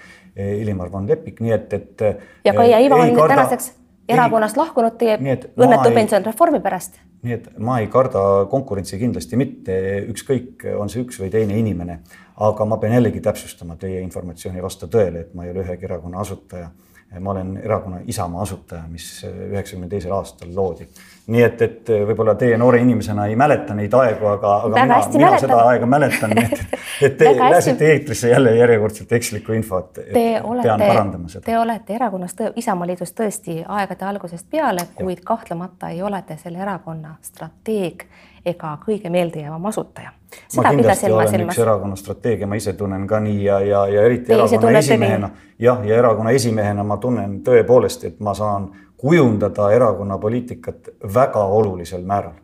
Ilmar 0.61 0.93
von 0.93 1.09
Lepik, 1.09 1.41
nii 1.41 1.53
et, 1.57 1.73
et. 1.73 2.09
ja 2.45 2.55
Kaia 2.55 2.79
Iva 2.85 3.03
on 3.03 3.15
karda, 3.17 3.35
tänaseks 3.35 3.73
erakonnast 4.14 4.59
lahkunud 4.61 4.97
teie 5.00 5.17
õnnetu 5.21 5.95
pensionireformi 5.95 6.61
pärast. 6.64 7.00
nii 7.23 7.37
et 7.37 7.49
ma 7.59 7.79
ei 7.81 7.88
karda 7.93 8.47
konkurentsi 8.50 8.99
kindlasti 9.00 9.37
mitte, 9.40 9.76
ükskõik, 10.12 10.64
on 10.79 10.88
see 10.93 11.05
üks 11.05 11.21
või 11.21 11.31
teine 11.33 11.59
inimene, 11.61 12.00
aga 12.40 12.64
ma 12.69 12.79
pean 12.81 12.97
jällegi 12.97 13.21
täpsustama, 13.25 13.76
teie 13.81 14.00
informatsioon 14.05 14.57
ei 14.57 14.64
vasta 14.64 14.88
tõele, 14.88 15.26
et 15.26 15.35
ma 15.35 15.45
ei 15.45 15.52
ole 15.55 15.67
ühegi 15.67 15.88
erakonna 15.88 16.23
asutaja 16.25 16.71
ma 17.19 17.31
olen 17.31 17.57
erakonna 17.64 17.99
Isamaa 18.07 18.43
asutaja, 18.43 18.83
mis 18.88 19.25
üheksakümne 19.25 19.88
teisel 19.88 20.12
aastal 20.14 20.55
loodi. 20.55 20.87
nii 21.31 21.43
et, 21.43 21.62
et 21.62 21.90
võib-olla 22.07 22.35
teie 22.38 22.57
noore 22.59 22.79
inimesena 22.83 23.26
ei 23.26 23.37
mäleta 23.38 23.75
neid 23.75 23.95
aegu, 23.95 24.26
aga, 24.31 24.55
aga 24.67 24.85
mina, 24.85 24.99
mina 25.12 25.26
mäletan. 25.26 25.40
seda 25.40 25.59
aega 25.73 25.87
mäletan, 25.87 26.38
et, 26.45 26.62
et 27.02 27.17
te 27.19 27.35
lasite 27.38 27.90
eetrisse 27.93 28.31
jälle 28.31 28.55
järjekordselt 28.57 29.12
ekslikku 29.19 29.52
infot. 29.59 29.93
Te 30.12 30.26
olete, 30.43 31.40
te 31.45 31.59
olete 31.59 31.95
erakonnas, 31.99 32.35
Isamaaliidus 32.57 33.14
tõesti 33.19 33.61
aegade 33.67 34.07
algusest 34.07 34.47
peale, 34.50 34.87
kuid 34.95 35.23
kahtlemata 35.25 35.90
ei 35.90 36.02
ole 36.02 36.23
te 36.26 36.38
selle 36.38 36.62
erakonna 36.62 37.17
strateeg 37.23 38.07
ega 38.47 38.77
kõige 38.87 39.11
meeldejäävam 39.11 39.67
asutaja. 39.67 40.13
ma 40.57 40.65
kindlasti 40.71 41.13
olen 41.13 41.29
silmas. 41.29 41.55
üks 41.55 41.63
erakonna 41.63 41.97
strateegia, 41.97 42.47
ma 42.47 42.55
ise 42.55 42.73
tunnen 42.73 43.07
ka 43.07 43.21
nii 43.21 43.45
ja, 43.45 43.61
ja, 43.61 43.87
ja 43.87 44.03
eriti 44.03 44.27
Teie 44.31 44.43
erakonna 44.43 44.79
esimehena, 44.79 45.31
jah, 45.59 45.87
ja 45.87 45.97
erakonna 45.97 46.31
esimehena 46.31 46.85
ma 46.85 46.97
tunnen 46.97 47.41
tõepoolest, 47.47 48.07
et 48.07 48.21
ma 48.21 48.35
saan 48.35 48.71
kujundada 48.97 49.71
erakonna 49.73 50.19
poliitikat 50.19 50.95
väga 51.15 51.45
olulisel 51.45 52.03
määral 52.05 52.39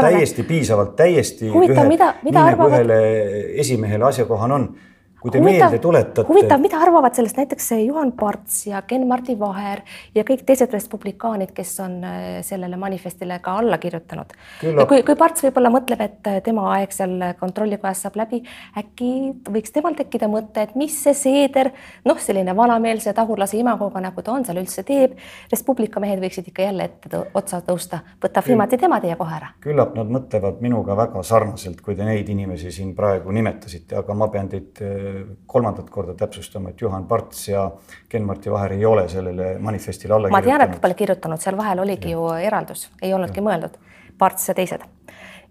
täiesti 0.00 0.42
piisavalt, 0.42 0.96
täiesti 0.96 1.48
huvitav, 1.48 1.88
mida, 1.88 2.14
mida 2.24 2.44
nagu 2.44 2.62
arvavad... 2.62 2.80
ühele 2.80 3.60
esimehele 3.60 4.04
asjakohane 4.04 4.54
on 4.54 4.68
kui 5.26 5.34
te 5.34 5.42
huvitav, 5.42 5.70
meelde 5.70 5.82
tuletate. 5.82 6.24
huvitav, 6.28 6.60
mida 6.62 6.78
arvavad 6.82 7.16
sellest 7.18 7.38
näiteks 7.40 7.70
Juhan 7.82 8.12
Parts 8.18 8.60
ja 8.68 8.82
Ken-Mardi 8.86 9.34
Vaher 9.38 9.82
ja 10.14 10.22
kõik 10.26 10.44
teised 10.46 10.72
respublikaanid, 10.74 11.50
kes 11.56 11.72
on 11.82 11.98
äh, 12.06 12.26
sellele 12.46 12.78
manifestile 12.78 13.40
ka 13.42 13.56
alla 13.60 13.78
kirjutanud. 13.82 14.34
kui, 14.62 15.02
kui 15.02 15.16
Parts 15.18 15.42
võib-olla 15.46 15.72
mõtleb, 15.74 16.04
et 16.04 16.30
äh, 16.30 16.38
tema 16.46 16.68
aeg 16.76 16.94
seal 16.94 17.16
kontrollikojas 17.40 18.04
saab 18.06 18.20
läbi, 18.22 18.42
äkki 18.78 19.10
võiks 19.50 19.74
temal 19.74 19.98
tekkida 19.98 20.30
mõte, 20.30 20.68
et 20.68 20.76
mis 20.78 20.94
see 21.02 21.14
Seeder, 21.16 21.72
noh, 22.06 22.18
selline 22.22 22.54
vanameelse 22.56 23.14
tagurlase 23.16 23.58
imagoga, 23.58 24.02
nagu 24.04 24.22
ta 24.22 24.36
on, 24.36 24.44
seal 24.46 24.60
üldse 24.60 24.84
teeb. 24.86 25.16
Res 25.50 25.64
Publica 25.66 26.00
mehed 26.02 26.22
võiksid 26.22 26.52
ikka 26.52 26.68
jälle 26.68 26.86
ette 26.86 27.10
tõ 27.10 27.24
otsa 27.34 27.62
tõusta, 27.66 28.02
võtab 28.22 28.46
viimati 28.46 28.78
tema 28.78 29.00
teie 29.02 29.16
kohe 29.18 29.38
ära. 29.40 29.50
küllap 29.64 29.96
nad 29.98 30.12
mõtlevad 30.12 30.62
minuga 30.62 30.94
väga 30.96 31.22
sarnaselt, 31.26 31.80
kui 31.82 31.96
te 31.98 32.06
neid 32.06 32.28
inimesi 32.30 32.70
siin 32.70 32.94
praegu 32.94 33.34
nimetasite, 33.34 33.96
aga 33.98 34.14
ma 34.14 34.28
pean 34.30 34.48
teid 34.52 34.78
kolmandat 35.46 35.90
korda 35.90 36.14
täpsustama, 36.14 36.70
et 36.70 36.80
Juhan 36.80 37.04
Parts 37.06 37.48
ja 37.48 37.70
Ken-Marti 38.08 38.50
Vaher 38.50 38.72
ei 38.72 38.84
ole 38.86 39.08
sellele 39.08 39.58
manifestile 39.58 40.14
alla 40.14 40.30
ma 40.32 40.42
tean, 40.42 40.60
et 40.60 40.76
nad 40.76 40.80
pole 40.82 40.94
kirjutanud, 40.94 41.42
seal 41.42 41.56
vahel 41.56 41.82
oligi 41.84 42.10
ja. 42.10 42.18
ju 42.18 42.28
eraldus, 42.48 42.88
ei 43.02 43.14
olnudki 43.14 43.42
ja. 43.42 43.46
mõeldud, 43.48 43.78
Parts 44.18 44.48
ja 44.48 44.54
teised. 44.54 44.84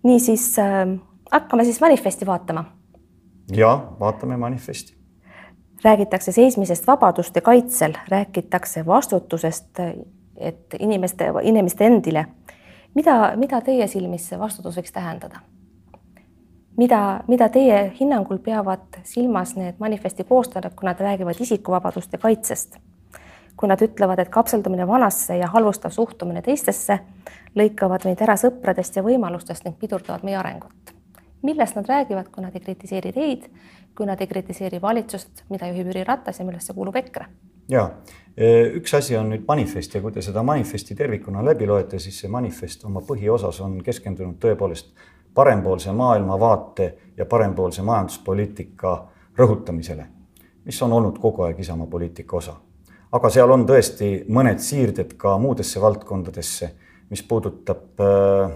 niisiis 0.04 0.48
äh, 0.60 0.84
hakkame 1.32 1.64
siis 1.64 1.82
manifesti 1.82 2.26
vaatama. 2.26 2.66
ja 3.56 3.74
vaatame 4.00 4.38
manifesti. 4.38 4.96
räägitakse 5.84 6.32
seismisest 6.32 6.88
vabaduste 6.88 7.42
kaitsel, 7.42 7.94
räägitakse 8.10 8.86
vastutusest, 8.86 9.80
et 10.38 10.74
inimeste, 10.80 11.32
inimeste 11.42 11.86
endile. 11.86 12.26
mida, 12.94 13.34
mida 13.36 13.62
teie 13.62 13.88
silmis 13.88 14.30
see 14.30 14.40
vastutus 14.40 14.78
võiks 14.78 14.92
tähendada? 14.92 15.40
Mida, 16.78 17.24
mida 17.28 17.50
teie 17.50 17.80
hinnangul 18.00 18.40
peavad 18.44 19.00
silmas 19.04 19.56
need 19.56 19.80
manifesti 19.80 20.24
koostajad, 20.24 20.74
kui 20.76 20.88
nad 20.88 21.00
räägivad 21.00 21.40
isikuvabaduste 21.40 22.18
kaitsest? 22.18 22.78
kui 23.56 23.70
nad 23.72 23.80
ütlevad, 23.80 24.20
et 24.20 24.28
kapseldumine 24.30 24.84
vanasse 24.88 25.38
ja 25.38 25.48
halvustav 25.48 25.94
suhtumine 25.96 26.42
teistesse 26.44 26.98
lõikavad 27.56 28.04
meid 28.04 28.20
ära 28.20 28.36
sõpradest 28.36 28.98
ja 29.00 29.04
võimalustest 29.06 29.64
ning 29.64 29.78
pidurdavad 29.80 30.26
meie 30.28 30.36
arengut. 30.36 30.92
millest 31.42 31.76
nad 31.76 31.88
räägivad, 31.88 32.28
kui 32.32 32.44
nad 32.44 32.56
ei 32.56 32.62
kritiseeri 32.62 33.14
teid, 33.14 33.48
kui 33.96 34.06
nad 34.06 34.22
ei 34.22 34.28
kritiseeri 34.28 34.82
valitsust, 34.82 35.46
mida 35.50 35.68
juhib 35.68 35.88
Jüri 35.88 36.04
Ratas 36.04 36.40
ja 36.40 36.46
millesse 36.46 36.74
kuulub 36.74 36.96
EKRE? 36.96 37.26
ja 37.70 37.90
üks 38.76 38.94
asi 38.98 39.16
on 39.18 39.32
nüüd 39.32 39.48
manifest 39.48 39.96
ja 39.96 40.02
kui 40.02 40.12
te 40.12 40.22
seda 40.22 40.44
manifesti 40.44 40.96
tervikuna 40.96 41.46
läbi 41.46 41.66
loete, 41.68 42.00
siis 42.00 42.20
see 42.20 42.30
manifest 42.30 42.84
oma 42.86 43.00
põhiosas 43.08 43.62
on 43.64 43.80
keskendunud 43.84 44.36
tõepoolest 44.44 44.92
parempoolse 45.36 45.92
maailmavaate 45.92 46.98
ja 47.18 47.26
parempoolse 47.26 47.82
majanduspoliitika 47.82 48.96
rõhutamisele, 49.38 50.06
mis 50.66 50.82
on 50.84 50.94
olnud 50.94 51.20
kogu 51.20 51.44
aeg 51.46 51.60
Isamaa 51.60 51.88
poliitika 51.92 52.38
osa. 52.38 52.56
aga 53.12 53.30
seal 53.32 53.52
on 53.52 53.64
tõesti 53.68 54.10
mõned 54.28 54.60
siirded 54.60 55.14
ka 55.18 55.38
muudesse 55.40 55.80
valdkondadesse, 55.82 56.70
mis 57.10 57.22
puudutab 57.24 58.02
äh, 58.02 58.56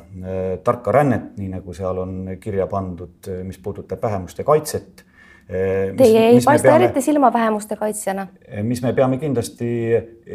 tarka 0.63 0.91
rännet, 0.91 1.37
nii 1.37 1.51
nagu 1.53 1.73
seal 1.73 2.01
on 2.01 2.15
kirja 2.39 2.67
pandud, 2.67 3.29
mis 3.43 3.59
puudutab 3.63 4.01
vähemuste 4.03 4.43
kaitset 4.43 5.03
äh, 5.03 5.95
Teie 5.97 6.25
ei 6.31 6.41
paista 6.45 6.75
eriti 6.75 7.01
silma 7.01 7.33
vähemuste 7.33 7.75
kaitsjana. 7.75 8.27
mis 8.63 8.81
me 8.81 8.93
peame 8.93 9.17
kindlasti 9.17 9.69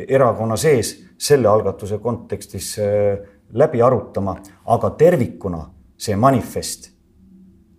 erakonna 0.08 0.56
sees 0.56 0.96
selle 1.18 1.48
algatuse 1.48 1.98
kontekstis 1.98 2.76
äh, 2.78 3.18
läbi 3.52 3.82
arutama, 3.82 4.36
aga 4.66 4.90
tervikuna 4.90 5.64
see 5.96 6.16
manifest 6.16 6.94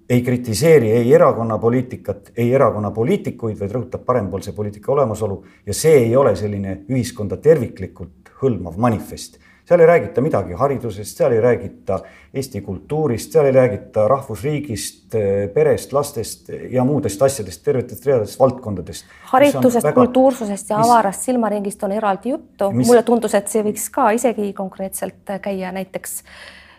ei 0.09 0.21
kritiseeri 0.21 0.91
ei 0.91 1.13
erakonna 1.13 1.57
poliitikat, 1.57 2.31
ei 2.37 2.53
erakonna 2.53 2.91
poliitikuid, 2.91 3.57
vaid 3.59 3.73
rõhutab 3.73 4.05
parempoolse 4.05 4.53
poliitika 4.53 4.91
olemasolu 4.93 5.39
ja 5.65 5.73
see 5.73 5.97
ei 6.03 6.13
ole 6.15 6.35
selline 6.37 6.83
ühiskonda 6.91 7.37
terviklikult 7.41 8.29
hõlmav 8.41 8.77
manifest. 8.77 9.39
seal 9.65 9.81
ei 9.81 9.87
räägita 9.89 10.21
midagi 10.21 10.53
haridusest, 10.53 11.17
seal 11.17 11.31
ei 11.33 11.39
räägita 11.41 11.99
Eesti 12.33 12.61
kultuurist, 12.61 13.31
seal 13.31 13.45
ei 13.45 13.51
räägita 13.55 14.07
rahvusriigist, 14.07 15.15
perest, 15.53 15.93
lastest 15.93 16.51
ja 16.69 16.83
muudest 16.83 17.21
asjadest, 17.21 17.63
tervetest 17.63 18.05
readest 18.05 18.39
valdkondadest. 18.39 19.05
haritusest 19.31 19.87
väga..., 19.87 19.95
kultuursusest 19.95 20.69
ja 20.69 20.77
mis... 20.77 20.85
avarast 20.85 21.25
silmaringist 21.25 21.83
on 21.83 21.91
eraldi 21.91 22.29
juttu 22.29 22.69
mis.... 22.71 22.87
mulle 22.87 23.01
tundus, 23.03 23.33
et 23.33 23.49
see 23.49 23.65
võiks 23.65 23.89
ka 23.89 24.11
isegi 24.19 24.53
konkreetselt 24.53 25.33
käia 25.41 25.71
näiteks 25.71 26.21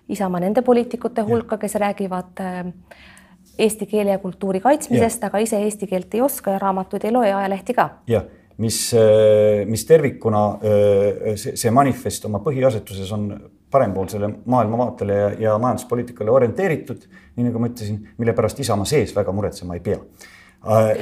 Isamaa 0.08 0.40
nende 0.40 0.62
poliitikute 0.62 1.22
hulka, 1.26 1.58
kes 1.58 1.74
räägivad 1.82 2.40
äh, 2.40 2.66
eesti 3.58 3.86
keele 3.90 4.14
ja 4.14 4.18
kultuuri 4.22 4.60
kaitsmisest, 4.62 5.24
aga 5.26 5.40
ise 5.42 5.58
eesti 5.64 5.88
keelt 5.90 6.14
ei 6.14 6.20
oska 6.22 6.54
ja 6.54 6.60
raamatuid 6.62 7.08
ei 7.08 7.14
loe, 7.14 7.32
ajalehti 7.34 7.74
ka. 7.74 7.88
jah, 8.06 8.22
mis, 8.62 8.78
äh, 8.94 9.64
mis 9.66 9.82
tervikuna 9.88 10.42
äh, 10.54 11.32
see, 11.34 11.56
see 11.58 11.72
manifest 11.74 12.28
oma 12.28 12.38
põhiasetuses 12.44 13.10
on 13.16 13.26
parempoolsele 13.70 14.30
maailmavaatele 14.46 15.16
ja, 15.16 15.32
ja 15.48 15.56
majanduspoliitikale 15.58 16.30
orienteeritud, 16.30 17.08
nii 17.36 17.48
nagu 17.48 17.64
ma 17.64 17.72
ütlesin, 17.72 17.98
mille 18.20 18.36
pärast 18.36 18.62
Isamaa 18.62 18.86
sees 18.86 19.16
väga 19.16 19.34
muretsema 19.34 19.74
ei 19.74 19.82
pea. 19.88 19.98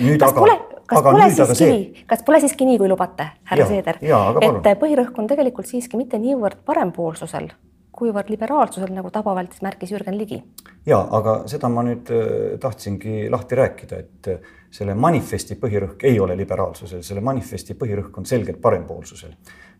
nüüd 0.00 0.20
kas 0.20 0.32
aga 0.32 0.40
pole, 0.40 0.56
kas 0.86 0.98
aga 1.02 1.12
pole 1.12 1.28
siiski 1.28 1.58
see... 1.60 1.76
nii, 1.76 2.06
kas 2.08 2.24
pole 2.24 2.40
siiski 2.40 2.70
nii, 2.70 2.80
kui 2.80 2.88
lubate, 2.88 3.28
härra 3.52 3.68
Seeder, 3.68 4.00
et 4.00 4.72
põhirõhk 4.80 5.20
on 5.20 5.28
tegelikult 5.28 5.68
siiski 5.68 6.00
mitte 6.00 6.18
niivõrd 6.24 6.64
parempoolsusel 6.64 7.52
kuivõrd 7.94 8.30
liberaalsusel, 8.32 8.92
nagu 8.94 9.10
tabavalt 9.14 9.56
märkis 9.62 9.92
Jürgen 9.94 10.18
Ligi. 10.18 10.42
ja 10.86 10.98
aga 11.10 11.42
seda 11.50 11.68
ma 11.68 11.82
nüüd 11.86 12.10
äh, 12.12 12.58
tahtsingi 12.60 13.28
lahti 13.30 13.58
rääkida, 13.58 13.98
et 13.98 14.28
äh, 14.28 14.48
selle 14.70 14.94
manifesti 14.94 15.56
põhirõhk 15.60 16.04
ei 16.04 16.18
ole 16.20 16.36
liberaalsusel, 16.36 17.02
selle 17.02 17.20
manifesti 17.20 17.76
põhirõhk 17.78 18.18
on 18.18 18.26
selgelt 18.26 18.60
parempoolsusel. 18.60 19.34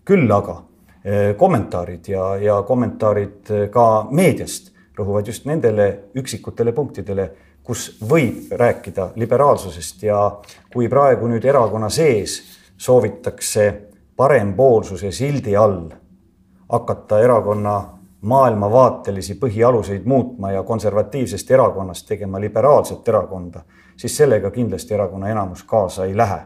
küll 0.05 0.31
aga 0.33 0.61
äh, 0.61 1.37
kommentaarid 1.37 2.09
ja, 2.09 2.37
ja 2.37 2.63
kommentaarid 2.63 3.71
ka 3.73 3.87
meediast 4.11 4.73
rõhuvad 4.99 5.27
just 5.27 5.45
nendele 5.45 6.11
üksikutele 6.15 6.73
punktidele, 6.73 7.31
kus 7.63 7.97
võib 8.01 8.53
rääkida 8.53 9.11
liberaalsusest 9.17 10.03
ja 10.03 10.21
kui 10.73 10.89
praegu 10.89 11.29
nüüd 11.29 11.45
erakonna 11.45 11.89
sees 11.91 12.43
soovitakse 12.77 13.67
parempoolsuse 14.17 15.11
sildi 15.13 15.57
all 15.57 15.89
hakata 16.69 17.21
erakonna 17.21 17.75
maailmavaatelisi 18.25 19.35
põhialuseid 19.35 20.05
muutma 20.05 20.53
ja 20.53 20.63
konservatiivsest 20.63 21.51
erakonnast 21.51 22.09
tegema 22.09 22.41
liberaalset 22.41 23.09
erakonda, 23.09 23.61
siis 23.97 24.17
sellega 24.17 24.51
kindlasti 24.51 24.95
erakonna 24.95 25.29
enamus 25.29 25.63
kaasa 25.63 26.05
ei 26.05 26.17
lähe. 26.17 26.39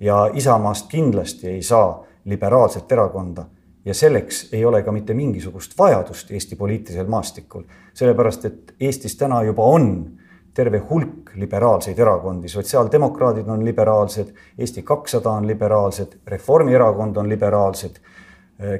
ja 0.00 0.30
Isamaast 0.34 0.88
kindlasti 0.88 1.48
ei 1.48 1.62
saa 1.62 2.04
liberaalset 2.24 2.92
erakonda 2.92 3.44
ja 3.84 3.94
selleks 3.94 4.48
ei 4.52 4.64
ole 4.64 4.82
ka 4.82 4.92
mitte 4.92 5.14
mingisugust 5.14 5.78
vajadust 5.78 6.30
Eesti 6.30 6.56
poliitilisel 6.56 7.06
maastikul, 7.06 7.62
sellepärast 7.94 8.44
et 8.44 8.74
Eestis 8.80 9.16
täna 9.16 9.42
juba 9.42 9.62
on 9.62 10.10
terve 10.54 10.78
hulk 10.90 11.30
liberaalseid 11.34 11.98
erakondi, 11.98 12.48
sotsiaaldemokraadid 12.48 13.48
on 13.48 13.64
liberaalsed, 13.64 14.34
Eesti 14.58 14.82
kakssada 14.82 15.30
on 15.30 15.46
liberaalsed, 15.46 16.18
Reformierakond 16.26 17.16
on 17.16 17.28
liberaalsed 17.28 17.98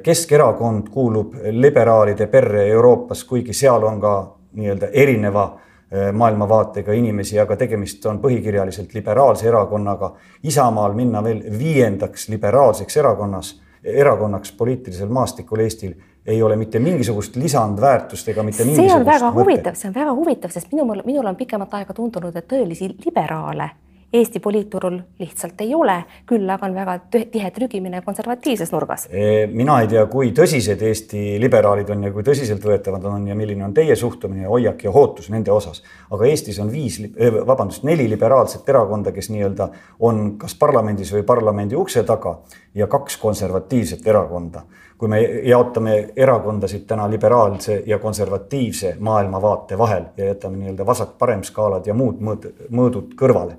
Keskerakond 0.03 0.87
kuulub 0.89 1.33
liberaalide 1.51 2.27
perre 2.31 2.67
Euroopas, 2.71 3.23
kuigi 3.27 3.53
seal 3.53 3.83
on 3.83 3.99
ka 3.99 4.13
nii-öelda 4.55 4.87
erineva 4.93 5.43
eh, 5.91 6.11
maailmavaatega 6.13 6.93
inimesi, 6.95 7.39
aga 7.39 7.57
tegemist 7.59 8.05
on 8.05 8.21
põhikirjaliselt 8.23 8.95
liberaalse 8.95 9.47
erakonnaga. 9.47 10.13
Isamaal 10.43 10.95
minna 10.95 11.23
veel 11.23 11.43
viiendaks 11.59 12.29
liberaalseks 12.29 12.97
erakonnas, 12.97 13.51
erakonnaks 13.83 14.51
poliitilisel 14.51 15.11
maastikul 15.11 15.59
Eestil 15.59 15.93
ei 16.25 16.43
ole 16.43 16.55
mitte 16.55 16.79
mingisugust 16.79 17.35
lisandväärtust 17.35 18.29
ega 18.31 18.43
mitte 18.43 18.63
mingisugust. 18.65 18.93
see 18.93 18.99
on 18.99 19.05
väga 19.05 19.31
huvitav, 19.31 19.75
see 19.75 19.89
on 19.89 19.95
väga 19.95 20.13
huvitav, 20.13 20.51
sest 20.51 20.71
minul, 20.71 21.03
minul 21.05 21.25
on 21.25 21.35
pikemat 21.35 21.73
aega 21.73 21.93
tundunud, 21.93 22.35
et 22.35 22.47
tõelisi 22.47 22.89
liberaale 23.05 23.69
Eesti 24.15 24.39
poliitturul 24.39 24.99
lihtsalt 25.19 25.61
ei 25.65 25.73
ole, 25.75 25.95
küll 26.29 26.49
aga 26.49 26.67
on 26.69 26.75
väga 26.75 26.93
tihe 27.11 27.49
trügimine 27.51 27.99
konservatiivses 28.05 28.71
nurgas. 28.71 29.07
mina 29.51 29.79
ei 29.81 29.89
tea, 29.91 30.05
kui 30.11 30.31
tõsised 30.35 30.81
Eesti 30.87 31.23
liberaalid 31.41 31.89
on 31.91 32.05
ja 32.07 32.11
kui 32.15 32.23
tõsiseltvõetavad 32.23 33.09
on 33.11 33.27
ja 33.27 33.35
milline 33.35 33.65
on 33.65 33.73
teie 33.75 33.95
suhtumine, 33.95 34.47
hoiak 34.47 34.83
ja 34.87 34.91
ootus 34.91 35.29
nende 35.33 35.51
osas. 35.51 35.83
aga 36.11 36.31
Eestis 36.31 36.59
on 36.63 36.71
viis, 36.71 37.01
vabandust, 37.47 37.83
neli 37.83 38.07
liberaalset 38.09 38.69
erakonda, 38.69 39.11
kes 39.11 39.29
nii-öelda 39.33 39.69
on 39.99 40.37
kas 40.37 40.55
parlamendis 40.55 41.11
või 41.13 41.23
parlamendi 41.23 41.75
ukse 41.75 42.03
taga 42.03 42.37
ja 42.75 42.87
kaks 42.87 43.17
konservatiivset 43.17 44.07
erakonda. 44.07 44.63
kui 44.97 45.09
me 45.11 45.19
jaotame 45.43 46.13
erakondasid 46.15 46.85
täna 46.87 47.09
liberaalse 47.11 47.83
ja 47.85 47.99
konservatiivse 47.99 48.95
maailmavaate 48.99 49.77
vahel 49.77 50.03
ja 50.17 50.25
jätame 50.25 50.57
nii-öelda 50.57 50.85
vasak-parem 50.85 51.43
skaalad 51.43 51.87
ja 51.87 51.93
muud 51.93 52.21
mõõd, 52.23 52.47
mõõdud 52.71 53.11
kõrvale, 53.19 53.57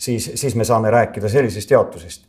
siis, 0.00 0.30
siis 0.34 0.56
me 0.56 0.64
saame 0.64 0.90
rääkida 0.90 1.28
sellisest 1.28 1.70
jaotusest. 1.70 2.26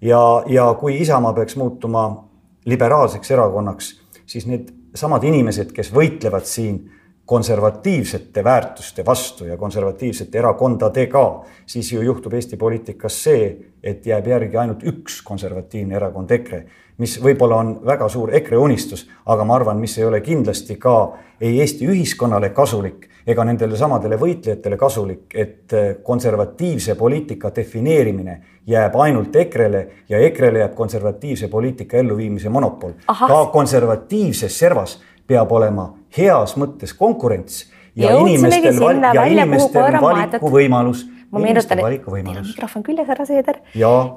ja, 0.00 0.42
ja 0.46 0.74
kui 0.80 1.00
Isamaa 1.00 1.32
peaks 1.32 1.56
muutuma 1.56 2.28
liberaalseks 2.64 3.30
erakonnaks, 3.30 4.00
siis 4.26 4.46
need 4.46 4.68
samad 4.94 5.24
inimesed, 5.24 5.72
kes 5.72 5.90
võitlevad 5.94 6.46
siin 6.48 6.84
konservatiivsete 7.24 8.44
väärtuste 8.44 9.04
vastu 9.06 9.46
ja 9.48 9.56
konservatiivsete 9.56 10.38
erakondadega, 10.38 11.44
siis 11.66 11.92
ju 11.92 12.02
juhtub 12.02 12.34
Eesti 12.36 12.56
poliitikas 12.60 13.22
see, 13.24 13.46
et 13.82 14.06
jääb 14.06 14.26
järgi 14.28 14.60
ainult 14.60 14.84
üks 14.84 15.22
konservatiivne 15.24 15.96
erakond, 15.96 16.30
EKRE, 16.30 16.64
mis 16.98 17.16
võib-olla 17.22 17.56
on 17.62 17.72
väga 17.86 18.08
suur 18.08 18.30
EKRE 18.34 18.58
unistus, 18.58 19.08
aga 19.26 19.44
ma 19.44 19.56
arvan, 19.58 19.80
mis 19.82 19.98
ei 19.98 20.04
ole 20.04 20.20
kindlasti 20.20 20.76
ka 20.80 20.96
ei 21.40 21.58
Eesti 21.60 21.88
ühiskonnale 21.90 22.52
kasulik 22.54 23.08
ega 23.26 23.44
nendele 23.44 23.76
samadele 23.76 24.18
võitlejatele 24.20 24.76
kasulik, 24.76 25.34
et 25.34 25.72
konservatiivse 26.04 26.94
poliitika 26.94 27.50
defineerimine 27.56 28.40
jääb 28.66 28.96
ainult 29.00 29.36
EKRE-le 29.36 29.86
ja 30.08 30.20
EKRE-le 30.28 30.60
jääb 30.64 30.74
konservatiivse 30.74 31.48
poliitika 31.48 31.96
elluviimise 31.96 32.48
monopol. 32.48 32.92
ka 33.06 33.46
konservatiivses 33.52 34.58
servas 34.58 34.98
peab 35.26 35.52
olema 35.52 35.92
heas 36.16 36.56
mõttes 36.56 36.92
konkurents 36.96 37.64
ja 37.96 38.12
Jõudsimegi 38.12 38.58
inimestel, 38.58 38.80
val, 38.80 39.02
ja 39.14 39.24
inimestel 39.24 40.00
valikuvõimalus. 40.02 41.06
Ma 41.34 41.42
meenutan, 41.42 41.80
et 41.80 42.04
teil 42.04 42.28
on 42.32 42.42
mikrofon 42.46 42.84
küljes, 42.86 43.08
härra 43.10 43.26
Seeder. 43.28 43.60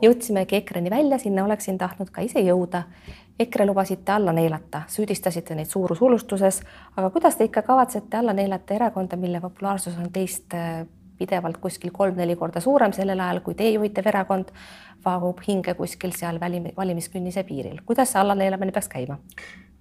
Jõudsimegi 0.04 0.60
EKRE-ni 0.62 0.92
välja, 0.94 1.20
sinna 1.22 1.46
oleksin 1.48 1.78
tahtnud 1.82 2.12
ka 2.14 2.26
ise 2.26 2.44
jõuda. 2.46 2.84
EKRE 3.38 3.68
lubasite 3.70 4.12
alla 4.16 4.34
neelata, 4.34 4.84
süüdistasite 4.90 5.56
neid 5.56 5.70
suurushulustuses, 5.70 6.62
aga 6.98 7.12
kuidas 7.14 7.38
te 7.38 7.46
ikka 7.46 7.62
kavatsete 7.68 8.18
alla 8.18 8.34
neelata 8.34 8.74
erakonda, 8.74 9.20
mille 9.20 9.42
populaarsus 9.44 9.98
on 10.02 10.10
teist 10.14 10.56
äh, 10.58 10.88
pidevalt 11.18 11.58
kuskil 11.62 11.94
kolm-neli 11.94 12.36
korda 12.36 12.62
suurem, 12.62 12.94
sellel 12.94 13.20
ajal 13.20 13.42
kui 13.46 13.58
teie 13.58 13.76
juhitav 13.76 14.10
erakond 14.10 14.50
vaagub 15.06 15.42
hinge 15.48 15.74
kuskil 15.78 16.14
seal 16.18 16.40
välim-, 16.42 16.74
valimiskünnise 16.78 17.44
piiril. 17.48 17.82
kuidas 17.86 18.12
see 18.14 18.22
allaneelamine 18.22 18.74
peaks 18.76 18.90
käima? 18.92 19.18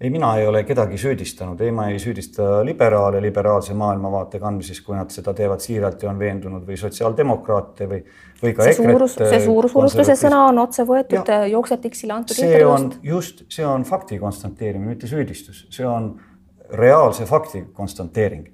Ei, 0.00 0.10
mina 0.10 0.36
ei 0.36 0.46
ole 0.46 0.62
kedagi 0.64 0.98
süüdistanud, 1.00 1.60
ei, 1.64 1.72
ma 1.72 1.88
ei 1.88 1.98
süüdista 1.98 2.60
liberaale 2.64 3.20
liberaalse 3.22 3.74
maailmavaate 3.74 4.38
kandmises, 4.42 4.80
kui 4.84 4.96
nad 4.96 5.10
seda 5.12 5.32
teevad 5.34 5.62
siiralt 5.64 6.02
ja 6.04 6.10
on 6.10 6.18
veendunud 6.20 6.66
või 6.68 6.76
sotsiaaldemokraate 6.80 7.88
või, 7.88 8.02
või 8.42 8.52
ka 8.56 8.66
see 8.66 8.74
EKRE-t. 8.74 8.92
suurus, 8.92 9.16
see 9.22 9.40
suurushulustuse 9.46 10.18
sõna 10.20 10.42
on 10.50 10.60
otse 10.66 10.84
võetud, 10.88 11.32
jookseb 11.52 11.82
Dixile 11.86 12.18
antud 12.18 12.36
see 12.36 12.60
on 12.66 12.90
just, 13.02 13.46
see 13.48 13.66
on 13.66 13.88
fakti 13.88 14.20
konstanteerimine, 14.20 14.92
mitte 14.96 15.08
süüdistus, 15.08 15.64
see 15.72 15.88
on 15.88 16.12
reaalse 16.76 17.24
fakti 17.24 17.64
konstanteering. 17.72 18.46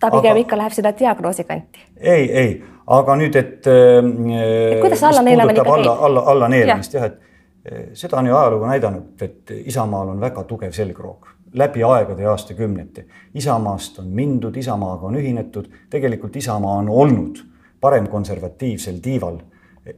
ta 0.00 0.10
pigem 0.10 0.36
aga... 0.36 0.38
ikka 0.44 0.60
läheb 0.60 0.76
sinna 0.76 0.92
diagnoosi 0.98 1.48
kanti. 1.48 1.88
ei, 1.96 2.28
ei, 2.36 2.54
aga 2.86 3.16
nüüd, 3.16 3.36
et. 3.40 3.64
et 3.64 4.80
kuidas 4.84 5.08
alla 5.08 5.24
neelamine 5.24 5.56
ikka 5.56 5.68
käib? 5.70 5.74
alla, 5.78 5.98
alla, 6.08 6.30
alla 6.36 6.48
neelamist 6.52 7.00
jah, 7.00 7.08
et 7.08 7.31
seda 7.94 8.18
on 8.18 8.26
ju 8.26 8.34
ajalugu 8.36 8.66
näidanud, 8.66 9.22
et 9.22 9.50
Isamaal 9.64 10.08
on 10.08 10.20
väga 10.20 10.44
tugev 10.44 10.72
selgroog 10.74 11.28
läbi 11.54 11.84
aegade 11.84 12.22
ja 12.22 12.30
aastakümnete. 12.30 13.04
Isamaast 13.34 13.98
on 13.98 14.06
mindud, 14.08 14.56
Isamaaga 14.56 15.06
on 15.06 15.16
ühinetud, 15.16 15.68
tegelikult 15.90 16.36
Isamaa 16.36 16.76
on 16.80 16.88
olnud 16.88 17.42
paremkonservatiivsel 17.80 18.98
tiival 19.02 19.38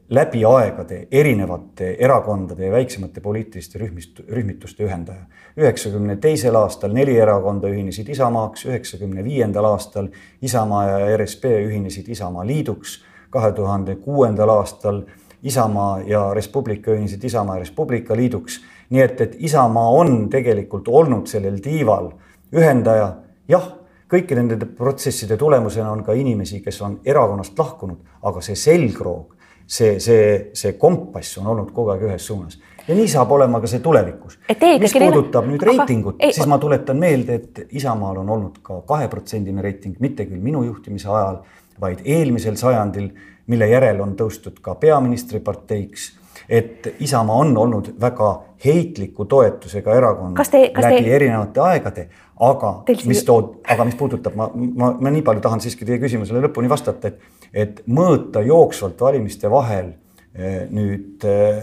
läbi 0.08 0.44
aegade 0.44 1.06
erinevate 1.12 1.90
erakondade 2.00 2.66
ja 2.66 2.72
väiksemate 2.72 3.20
poliitiliste 3.20 3.78
rühmist, 3.78 4.20
rühmituste 4.28 4.84
ühendaja. 4.84 5.26
üheksakümne 5.56 6.16
teisel 6.16 6.54
aastal 6.54 6.92
neli 6.92 7.18
erakonda 7.18 7.68
ühinesid 7.68 8.08
Isamaaks, 8.08 8.64
üheksakümne 8.64 9.24
viiendal 9.24 9.64
aastal 9.64 10.08
Isamaa 10.42 10.86
ja 10.88 11.16
RSP 11.16 11.44
ühinesid 11.44 12.08
Isamaa 12.08 12.46
Liiduks, 12.46 13.02
kahe 13.30 13.52
tuhande 13.52 13.96
kuuendal 13.96 14.48
aastal 14.48 15.02
Isamaa 15.44 16.00
ja 16.08 16.24
Res 16.34 16.48
Publica 16.48 16.92
ühinesid 16.94 17.24
Isamaa 17.24 17.58
ja 17.58 17.64
Res 17.64 17.70
Publica 17.70 18.16
liiduks. 18.16 18.60
nii 18.90 19.00
et, 19.00 19.20
et 19.20 19.36
Isamaa 19.38 19.90
on 19.90 20.28
tegelikult 20.30 20.88
olnud 20.88 21.26
sellel 21.26 21.58
tiival 21.60 22.10
ühendaja. 22.52 23.12
jah, 23.48 23.68
kõikide 24.10 24.42
nende 24.42 24.66
protsesside 24.66 25.36
tulemusena 25.36 25.90
on 25.92 26.04
ka 26.04 26.12
inimesi, 26.12 26.60
kes 26.60 26.82
on 26.82 27.00
erakonnast 27.04 27.58
lahkunud, 27.58 27.98
aga 28.22 28.40
see 28.40 28.56
selgroog, 28.56 29.34
see, 29.66 29.98
see, 30.00 30.50
see 30.52 30.72
kompass 30.78 31.38
on 31.38 31.46
olnud 31.52 31.72
kogu 31.72 31.92
aeg 31.94 32.06
ühes 32.08 32.26
suunas 32.26 32.58
ja 32.88 32.94
nii 32.94 33.08
saab 33.08 33.32
olema 33.32 33.60
ka 33.60 33.68
see 33.70 33.80
tulevikus. 33.84 34.38
mis 34.80 34.94
puudutab 34.96 35.48
nüüd 35.48 35.62
reitingut, 35.64 36.20
siis 36.30 36.48
ma 36.50 36.58
tuletan 36.60 36.98
meelde, 37.00 37.40
et 37.40 37.76
Isamaal 37.80 38.20
on 38.22 38.32
olnud 38.36 38.58
ka 38.62 38.80
kaheprotsendine 38.88 39.62
reiting, 39.64 39.96
mitte 40.00 40.26
küll 40.28 40.42
minu 40.42 40.64
juhtimise 40.66 41.08
ajal, 41.08 41.40
vaid 41.80 42.04
eelmisel 42.04 42.58
sajandil 42.60 43.10
mille 43.46 43.68
järel 43.68 44.00
on 44.00 44.14
tõustud 44.18 44.60
ka 44.62 44.74
peaministriparteiks 44.80 46.12
et 46.48 46.94
Isamaa 47.00 47.36
on 47.36 47.56
olnud 47.56 47.88
väga 48.00 48.30
heitliku 48.64 49.24
toetusega 49.24 49.96
erakond 49.96 50.38
läbi 50.38 51.02
te... 51.04 51.14
erinevate 51.16 51.60
aegade, 51.60 52.06
aga 52.40 52.72
Teil... 52.86 53.02
mis 53.08 53.24
tood, 53.24 53.58
aga 53.70 53.86
mis 53.88 53.96
puudutab, 53.98 54.36
ma, 54.38 54.48
ma, 54.54 54.92
ma 55.00 55.12
nii 55.14 55.24
palju 55.26 55.44
tahan 55.44 55.62
siiski 55.64 55.86
teie 55.88 56.00
küsimusele 56.02 56.42
lõpuni 56.46 56.70
vastata, 56.70 57.12
et, 57.12 57.44
et 57.52 57.82
mõõta 57.88 58.42
jooksvalt 58.44 59.00
valimiste 59.00 59.50
vahel 59.52 59.92
eh, 60.34 60.64
nüüd 60.70 61.24
eh, 61.28 61.62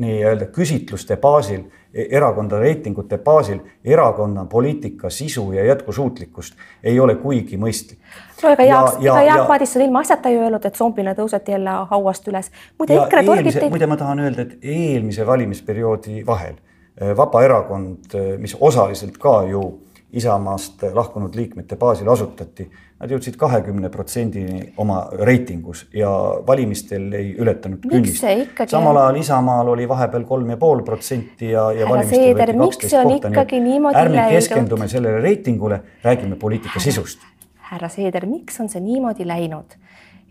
nii-öelda 0.00 0.50
küsitluste 0.54 1.18
baasil, 1.20 1.66
erakondade 1.94 2.62
reitingute 2.62 3.18
baasil 3.18 3.58
erakonna 3.84 4.44
poliitika 4.44 5.10
sisu 5.10 5.52
ja 5.52 5.64
jätkusuutlikkust 5.64 6.54
ei 6.84 7.00
ole 7.00 7.14
kuigi 7.14 7.56
mõistlik. 7.56 7.98
no 8.42 8.52
ega 8.52 8.64
Jaak, 8.64 9.00
ega 9.02 9.22
Jaak 9.22 9.48
Madisson 9.48 9.82
ilma 9.82 10.00
asjata 10.00 10.28
ei 10.28 10.38
öelnud, 10.38 10.64
et 10.64 10.76
zombina 10.76 11.14
tõuseti 11.18 11.56
jälle 11.56 11.70
hauast 11.90 12.28
üles. 12.28 12.50
muide, 12.78 12.96
EKRE 13.02 13.24
torgiti. 13.24 13.70
muide, 13.70 13.86
ma 13.86 13.96
tahan 13.96 14.20
öelda, 14.26 14.42
et 14.42 14.58
eelmise 14.62 15.26
valimisperioodi 15.26 16.26
vahel 16.26 16.54
e, 17.00 17.16
Vabaerakond, 17.16 18.14
e, 18.14 18.36
mis 18.38 18.56
osaliselt 18.60 19.18
ka 19.18 19.42
ju 19.50 19.64
Isamaast 20.12 20.82
lahkunud 20.94 21.34
liikmete 21.38 21.76
baasil 21.76 22.08
asutati, 22.10 22.64
nad 23.00 23.12
jõudsid 23.14 23.36
kahekümne 23.40 23.88
protsendini 23.92 24.60
oma 24.82 24.98
reitingus 25.24 25.86
ja 25.96 26.10
valimistel 26.46 27.06
ei 27.16 27.30
ületanud 27.40 27.86
künnist. 27.86 28.24
samal 28.68 29.00
ajal 29.00 29.20
Isamaal 29.22 29.72
oli 29.72 29.88
vahepeal 29.88 30.26
kolm 30.28 30.52
ja 30.52 30.58
pool 30.60 30.82
protsenti 30.84 31.52
ja, 31.54 31.70
ja 31.72 31.88
valimistel 31.88 32.36
võeti 32.36 32.58
kaksteist 32.58 32.96
kohta, 32.98 33.60
nii 33.64 33.78
et 33.80 34.00
ärme 34.02 34.26
keskendume 34.34 34.88
sellele 34.92 35.22
reitingule, 35.24 35.80
räägime 36.04 36.36
poliitika 36.36 36.80
sisust. 36.80 37.24
härra 37.70 37.88
Seeder, 37.88 38.26
miks 38.26 38.60
on 38.60 38.68
see 38.68 38.82
niimoodi 38.84 39.24
läinud? 39.26 39.78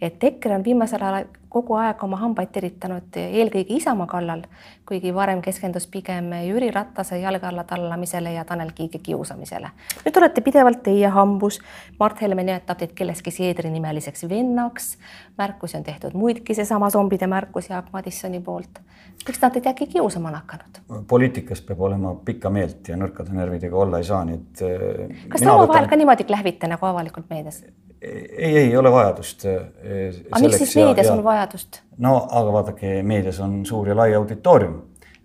Et 0.02 0.24
EKRE 0.24 0.56
on 0.56 0.64
viimasel 0.64 1.04
ajal 1.04 1.28
kogu 1.50 1.74
aeg 1.82 2.04
oma 2.06 2.20
hambaid 2.22 2.52
teritanud 2.54 3.18
eelkõige 3.18 3.74
Isamaa 3.80 4.06
kallal, 4.10 4.44
kuigi 4.88 5.12
varem 5.14 5.42
keskendus 5.42 5.88
pigem 5.90 6.30
Jüri 6.46 6.70
Ratase 6.72 7.18
jalge 7.20 7.48
alla 7.50 7.64
tallamisele 7.68 8.34
ja 8.36 8.46
Tanel 8.46 8.72
Kiige 8.76 9.02
kiusamisele. 9.04 9.72
nüüd 10.06 10.20
olete 10.22 10.42
pidevalt 10.46 10.84
teie 10.86 11.10
hambus, 11.14 11.60
Mart 12.00 12.22
Helme 12.22 12.46
nimetab 12.46 12.78
teid 12.78 12.94
kellestki 12.96 13.34
Seedri 13.34 13.74
nimeliseks 13.74 14.28
vennaks, 14.30 14.98
märkusi 15.38 15.78
on 15.78 15.84
tehtud 15.84 16.14
muidki, 16.14 16.54
seesama 16.54 16.90
zombide 16.90 17.28
märkus 17.28 17.70
Jaak 17.70 17.90
Madissoni 17.94 18.40
poolt. 18.40 18.80
miks 19.28 19.42
nad 19.42 19.52
teid 19.52 19.66
äkki 19.74 19.88
kiusama 19.88 20.30
on 20.30 20.36
hakanud? 20.36 21.04
poliitikas 21.08 21.62
peab 21.62 21.82
olema 21.82 22.16
pikka 22.26 22.50
meelt 22.50 22.88
ja 22.88 22.98
nõrkade 22.98 23.34
närvidega 23.34 23.76
olla 23.76 23.98
ei 23.98 24.04
saa, 24.04 24.24
nii 24.26 24.36
et. 24.36 24.62
Äh, 24.62 25.30
kas 25.30 25.42
te 25.42 25.50
omavahel 25.50 25.86
võtan... 25.86 25.90
ka 25.90 25.96
niimoodi 25.96 26.30
klähvite 26.30 26.70
nagu 26.70 26.86
avalikult 26.86 27.26
meedias? 27.30 27.64
Ei, 28.02 28.58
ei 28.58 28.78
ole 28.78 28.92
vajadust. 28.92 29.46
Äh, 29.46 30.22
aga 30.32 30.44
miks 30.46 30.62
siis 30.64 30.76
meedias 30.80 31.08
ja, 31.08 31.14
on 31.14 31.24
vajadust? 31.24 31.82
no 31.98 32.16
aga 32.30 32.54
vaadake, 32.54 32.94
meedias 33.04 33.40
on 33.44 33.60
suur 33.66 33.90
ja 33.92 33.98
lai 33.98 34.14
auditoorium 34.16 34.78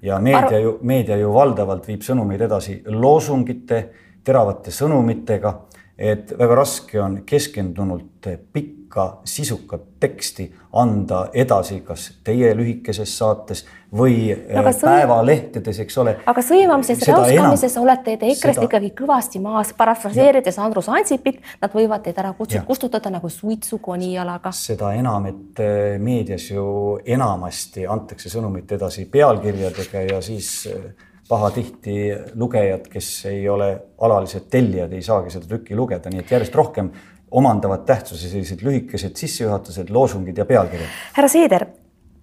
ja 0.03 0.19
meedia 0.21 0.59
ju, 0.59 0.79
meedia 0.83 1.17
ju 1.17 1.33
valdavalt 1.35 1.87
viib 1.89 2.03
sõnumeid 2.05 2.45
edasi 2.45 2.81
loosungite, 2.87 3.81
teravate 4.25 4.73
sõnumitega, 4.75 5.55
et 5.99 6.33
väga 6.39 6.55
raske 6.59 7.01
on 7.01 7.21
keskendunult 7.27 8.33
pikk 8.53 8.85
ka 8.95 9.05
sisukat 9.25 9.83
teksti 10.01 10.45
anda 10.79 11.25
edasi, 11.35 11.81
kas 11.87 12.07
teie 12.25 12.53
lühikeses 12.55 13.11
saates 13.19 13.65
või 13.95 14.29
äh, 14.31 14.69
sõim... 14.69 14.85
päevalehtedes, 14.85 15.81
eks 15.83 15.99
ole. 15.99 16.15
aga 16.31 16.45
sõimamises, 16.47 17.03
räuskamises 17.09 17.75
enam... 17.75 17.87
olete 17.89 18.15
te 18.21 18.29
EKRE-st 18.31 18.61
seda... 18.61 18.67
ikkagi 18.69 18.93
kõvasti 19.01 19.43
maas, 19.43 19.73
parafraseerides 19.79 20.61
Andrus 20.63 20.91
Ansipit, 20.95 21.41
nad 21.63 21.75
võivad 21.75 22.05
teid 22.07 22.21
ära 22.23 22.31
kutsuda, 22.39 22.63
kustutada 22.69 23.11
nagu 23.17 23.31
suitsu 23.31 23.81
konijalaga. 23.83 24.55
seda 24.55 24.93
enam, 24.95 25.27
et 25.33 25.65
äh, 25.65 25.97
meedias 26.03 26.47
ju 26.53 26.69
enamasti 27.17 27.89
antakse 27.91 28.31
sõnumit 28.31 28.79
edasi 28.79 29.09
pealkirjadega 29.11 30.07
ja 30.13 30.23
siis 30.23 30.53
äh, 30.71 31.11
pahatihti 31.29 31.97
lugejad, 32.35 32.89
kes 32.93 33.09
ei 33.31 33.49
ole 33.49 33.71
alalised 34.05 34.49
tellijad, 34.51 34.93
ei 34.93 35.03
saagi 35.03 35.33
seda 35.33 35.49
tükki 35.49 35.77
lugeda, 35.77 36.13
nii 36.13 36.21
et 36.25 36.35
järjest 36.37 36.55
rohkem 36.55 36.91
omandavad 37.35 37.87
tähtsuse 37.89 38.29
sellised 38.31 38.63
lühikesed 38.63 39.17
sissejuhatused, 39.19 39.91
loosungid 39.91 40.39
ja 40.39 40.45
pealkirjad. 40.47 40.91
härra 41.17 41.29
Seeder, 41.29 41.67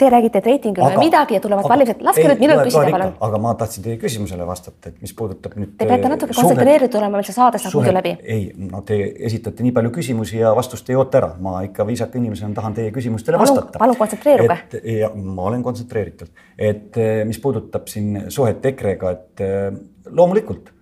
te 0.01 0.09
räägite, 0.09 0.41
et 0.41 0.47
reiting 0.49 0.79
ei 0.79 0.85
ole 0.85 0.97
midagi 1.01 1.35
ja 1.37 1.41
tulevad 1.43 1.67
valimised, 1.69 2.01
laske 2.05 2.23
nüüd 2.25 2.41
minul 2.41 2.61
küsida, 2.65 2.89
palun. 2.93 3.13
aga 3.27 3.39
ma 3.41 3.53
tahtsin 3.59 3.85
teie 3.85 3.97
küsimusele 4.01 4.47
vastata, 4.47 4.89
et 4.89 5.03
mis 5.03 5.13
puudutab 5.17 5.55
nüüd. 5.59 5.75
Te 5.77 5.87
peate 5.89 6.09
natuke 6.11 6.35
kontsentreeritud 6.37 6.97
olema, 6.99 7.19
meil 7.19 7.27
see 7.27 7.35
saade 7.35 7.61
saab 7.61 7.75
muidu 7.77 7.93
läbi. 7.97 8.15
ei, 8.35 8.47
no 8.71 8.81
te 8.87 8.97
esitate 9.29 9.65
nii 9.65 9.75
palju 9.77 9.93
küsimusi 9.99 10.41
ja 10.41 10.55
vastust 10.57 10.89
ei 10.89 10.97
oota 10.99 11.21
ära, 11.21 11.31
ma 11.43 11.59
ikka 11.67 11.85
viisaka 11.89 12.19
inimesena 12.21 12.57
tahan 12.57 12.77
teie 12.77 12.93
küsimustele 12.95 13.37
palun, 13.41 13.61
vastata. 13.61 13.83
palun 13.83 13.99
kontsentreeruge. 14.01 14.57
ja 14.97 15.11
ma 15.13 15.47
olen 15.51 15.63
kontsentreeritud, 15.67 16.33
et 16.57 17.01
eh, 17.01 17.21
mis 17.29 17.39
puudutab 17.43 17.87
siin 17.91 18.25
suhet 18.33 18.65
EKRE-ga, 18.73 19.15
et 19.17 19.45
eh, 19.45 19.69
loomulikult, 20.09 20.73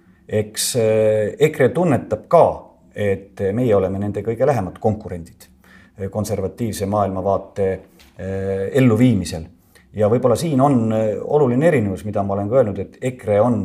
eks 0.41 0.71
eh, 0.79 1.35
EKRE 1.49 1.71
tunnetab 1.75 2.27
ka, 2.31 2.45
et 2.95 3.39
meie 3.55 3.75
oleme 3.75 3.99
nende 4.01 4.23
kõige 4.25 4.47
lähemad 4.47 4.79
konkurendid 4.81 5.47
konservatiivse 6.09 6.87
maailmavaate 6.87 7.65
Eh, 7.69 7.79
elluviimisel. 8.19 9.45
ja 9.93 10.09
võib-olla 10.09 10.35
siin 10.35 10.61
on 10.61 10.91
eh, 10.93 11.17
oluline 11.23 11.67
erinevus, 11.67 12.05
mida 12.05 12.23
ma 12.23 12.33
olen 12.33 12.49
ka 12.49 12.59
öelnud, 12.59 12.79
et 12.79 12.97
EKRE 13.01 13.39
on 13.41 13.61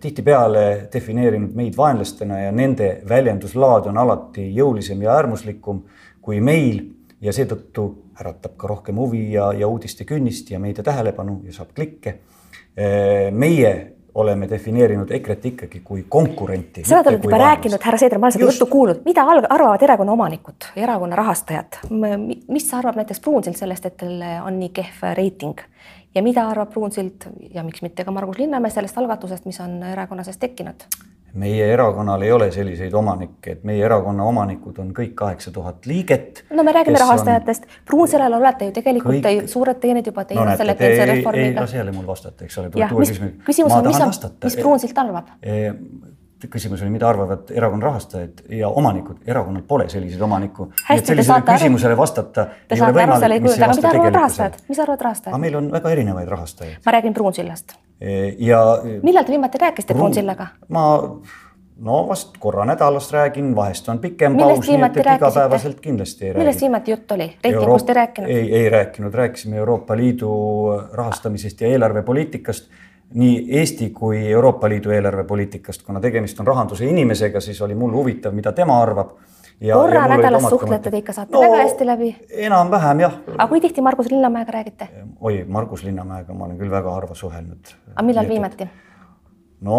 tihtipeale 0.00 0.88
defineerinud 0.92 1.54
meid 1.54 1.76
vaenlastena 1.76 2.40
ja 2.40 2.52
nende 2.52 3.02
väljenduslaad 3.08 3.86
on 3.86 3.98
alati 4.02 4.48
jõulisem 4.54 5.02
ja 5.02 5.14
äärmuslikum 5.14 5.84
kui 6.20 6.40
meil 6.42 6.82
ja 7.22 7.32
seetõttu 7.32 7.86
äratab 8.20 8.56
ka 8.58 8.68
rohkem 8.68 8.98
huvi 8.98 9.28
ja, 9.32 9.52
ja 9.54 9.68
uudiste 9.68 10.04
künnist 10.04 10.50
ja 10.50 10.58
meedia 10.58 10.84
tähelepanu 10.84 11.40
ja 11.46 11.54
saab 11.54 11.70
klikke. 11.76 12.18
Eh, 12.76 13.30
meie 13.32 13.95
oleme 14.16 14.48
defineerinud 14.50 15.10
EKRE-t 15.10 15.50
ikkagi 15.52 15.80
kui 15.84 16.04
konkurenti. 16.08 16.84
seda 16.88 17.02
te 17.04 17.12
olete 17.12 17.28
juba 17.28 17.40
rääkinud, 17.42 17.82
härra 17.84 17.98
Seeder, 18.00 18.18
ma 18.18 18.30
olen 18.30 18.36
seda 18.36 18.48
juttu 18.48 18.66
kuulnud, 18.72 19.02
mida 19.04 19.24
arvavad 19.28 19.82
erakonna 19.84 20.12
omanikud, 20.12 20.70
erakonna 20.76 21.16
rahastajad, 21.16 21.80
mis 22.48 22.70
arvab 22.74 22.96
näiteks 22.96 23.20
Pruunsild 23.20 23.60
sellest, 23.60 23.86
et 23.86 23.96
tal 24.00 24.24
on 24.46 24.58
nii 24.60 24.72
kehv 24.80 25.04
reiting 25.18 25.60
ja 26.16 26.22
mida 26.24 26.46
arvab 26.48 26.72
Pruunsild 26.72 27.28
ja 27.54 27.64
miks 27.66 27.84
mitte 27.84 28.04
ka 28.04 28.14
Margus 28.14 28.38
Linnamäe 28.40 28.72
sellest 28.72 28.98
algatusest, 28.98 29.44
mis 29.44 29.60
on 29.60 29.82
erakonna 29.92 30.24
sees 30.24 30.40
tekkinud? 30.40 30.88
Meie 31.36 31.66
erakonnal 31.72 32.22
ei 32.22 32.32
ole 32.32 32.48
selliseid 32.54 32.94
omanikke, 32.96 33.56
et 33.56 33.64
meie 33.68 33.84
erakonna 33.84 34.24
omanikud 34.30 34.78
on 34.82 34.90
kõik 34.96 35.14
kaheksa 35.18 35.52
tuhat 35.52 35.86
liiget. 35.86 36.44
no 36.50 36.64
me 36.66 36.72
räägime 36.72 36.98
rahastajatest 37.02 37.68
on..., 37.68 37.78
Pruunsalal 37.86 38.38
olete 38.38 38.70
ju 38.70 38.76
tegelikult 38.76 39.22
kõik... 39.24 39.48
suured 39.52 39.80
teened 39.82 40.06
juba 40.06 40.24
teinud 40.24 40.50
no, 40.50 40.56
selle 40.56 40.74
pensionireformiga. 40.80 41.52
ei 41.52 41.60
lase 41.60 41.80
jälle 41.80 41.94
mul 41.96 42.06
vastata, 42.06 42.44
eks 42.44 42.58
ole. 42.62 42.70
küsimus, 43.46 43.72
on, 43.72 43.86
mis 43.86 44.00
on, 44.00 44.36
mis 44.44 44.60
Pruunsilt 44.60 44.98
arvab 45.04 45.34
e? 45.42 45.72
Küsimus 46.50 46.82
oli, 46.82 46.90
mida 46.90 47.08
arvavad 47.08 47.50
erakonna 47.50 47.86
rahastajad 47.86 48.44
ja 48.58 48.68
omanikud, 48.68 49.22
erakonnal 49.26 49.64
pole 49.68 49.88
selliseid 49.88 50.22
omanikku. 50.22 50.68
sellisele 51.04 51.42
küsimusele 51.48 51.94
aru? 51.94 52.02
vastata. 52.02 52.46
Te 52.68 52.76
saate 52.76 53.02
aru 53.02 53.18
selle 53.20 53.40
kujuga, 53.40 53.64
aga 53.64 53.80
mida 53.80 53.88
arvavad 53.94 54.20
rahastajad, 54.20 54.60
mis 54.68 54.84
arvavad 54.84 55.08
rahastajad? 55.10 55.34
aga 55.34 55.42
meil 55.46 55.58
on 55.62 55.72
väga 55.72 55.96
erinevaid 55.96 56.28
rahastajaid. 56.28 56.78
ma 56.86 56.96
räägin 56.98 57.14
Pruunsillast 57.14 57.78
Eh, 58.00 58.36
ja. 58.38 58.60
millal 59.02 59.24
te 59.24 59.32
viimati 59.32 59.58
rääkisite 59.58 59.94
Pruunsillaga? 59.94 60.46
ma 60.68 60.82
no 61.76 62.08
vast 62.08 62.34
korra 62.38 62.64
nädalas 62.68 63.08
räägin, 63.12 63.54
vahest 63.56 63.88
on 63.88 63.98
pikem 63.98 64.36
paus, 64.36 64.68
nii 64.68 64.82
et, 64.84 64.96
et 65.00 65.08
igapäevaselt 65.14 65.80
kindlasti 65.80 66.26
ei 66.26 66.32
räägi. 66.32 66.44
millest 66.44 66.60
viimati 66.60 66.90
jutt 66.90 67.12
oli? 67.16 67.30
reitingust 67.44 67.88
ei 67.88 67.94
rääkinud? 67.94 68.30
ei, 68.30 68.54
ei 68.58 68.68
rääkinud, 68.70 69.14
rääkisime 69.14 69.56
Euroopa 69.56 69.96
Liidu 69.96 70.30
rahastamisest 70.92 71.60
ja 71.60 71.68
eelarvepoliitikast 71.72 72.68
nii 73.14 73.46
Eesti 73.60 73.90
kui 73.90 74.30
Euroopa 74.30 74.68
Liidu 74.68 74.90
eelarvepoliitikast, 74.90 75.82
kuna 75.86 76.00
tegemist 76.00 76.40
on 76.40 76.46
rahanduse 76.46 76.86
inimesega, 76.86 77.40
siis 77.40 77.62
oli 77.62 77.74
mul 77.74 77.92
huvitav, 77.92 78.34
mida 78.34 78.52
tema 78.52 78.80
arvab 78.82 79.14
korra 79.72 80.08
nädalas 80.08 80.48
suhtlete 80.48 80.90
te 80.90 80.98
ikka, 81.00 81.12
saate 81.12 81.32
no, 81.32 81.40
väga 81.40 81.60
hästi 81.62 81.86
läbi? 81.86 82.10
enam-vähem 82.48 83.00
jah. 83.00 83.14
aga 83.36 83.46
kui 83.48 83.60
tihti 83.60 83.80
Margus 83.80 84.10
Linnamäega 84.10 84.52
räägite? 84.52 84.88
oi, 85.20 85.44
Margus 85.48 85.84
Linnamäega 85.84 86.34
ma 86.34 86.44
olen 86.44 86.58
küll 86.58 86.70
väga 86.70 86.92
harva 86.92 87.14
suhelnud. 87.14 87.72
aga 87.94 88.04
millal 88.06 88.28
viimati? 88.28 88.68
no 89.60 89.78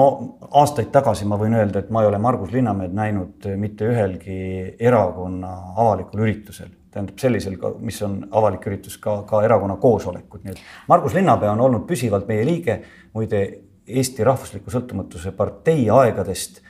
aastaid 0.51 0.89
tagasi 0.91 1.25
ma 1.29 1.37
võin 1.37 1.53
öelda, 1.59 1.79
et 1.79 1.91
ma 1.93 2.01
ei 2.01 2.09
ole 2.09 2.17
Margus 2.17 2.51
Linnamäed 2.51 2.95
näinud 2.97 3.49
mitte 3.57 3.91
ühelgi 3.91 4.39
erakonna 4.79 5.53
avalikul 5.75 6.25
üritusel, 6.25 6.73
tähendab 6.91 7.19
sellisel, 7.19 7.57
mis 7.83 7.99
on 8.05 8.19
avalik 8.31 8.67
üritus, 8.69 8.97
ka, 9.01 9.21
ka 9.27 9.41
erakonna 9.45 9.75
koosolekud, 9.81 10.43
nii 10.43 10.55
et 10.55 10.61
Margus 10.89 11.15
Linnapea 11.17 11.51
on 11.53 11.65
olnud 11.67 11.87
püsivalt 11.89 12.27
meie 12.29 12.45
liige, 12.47 12.79
muide 13.13 13.43
Eesti 13.87 14.23
Rahvusliku 14.27 14.71
Sõltumatuse 14.71 15.31
Partei 15.35 15.85
aegadest 15.93 16.61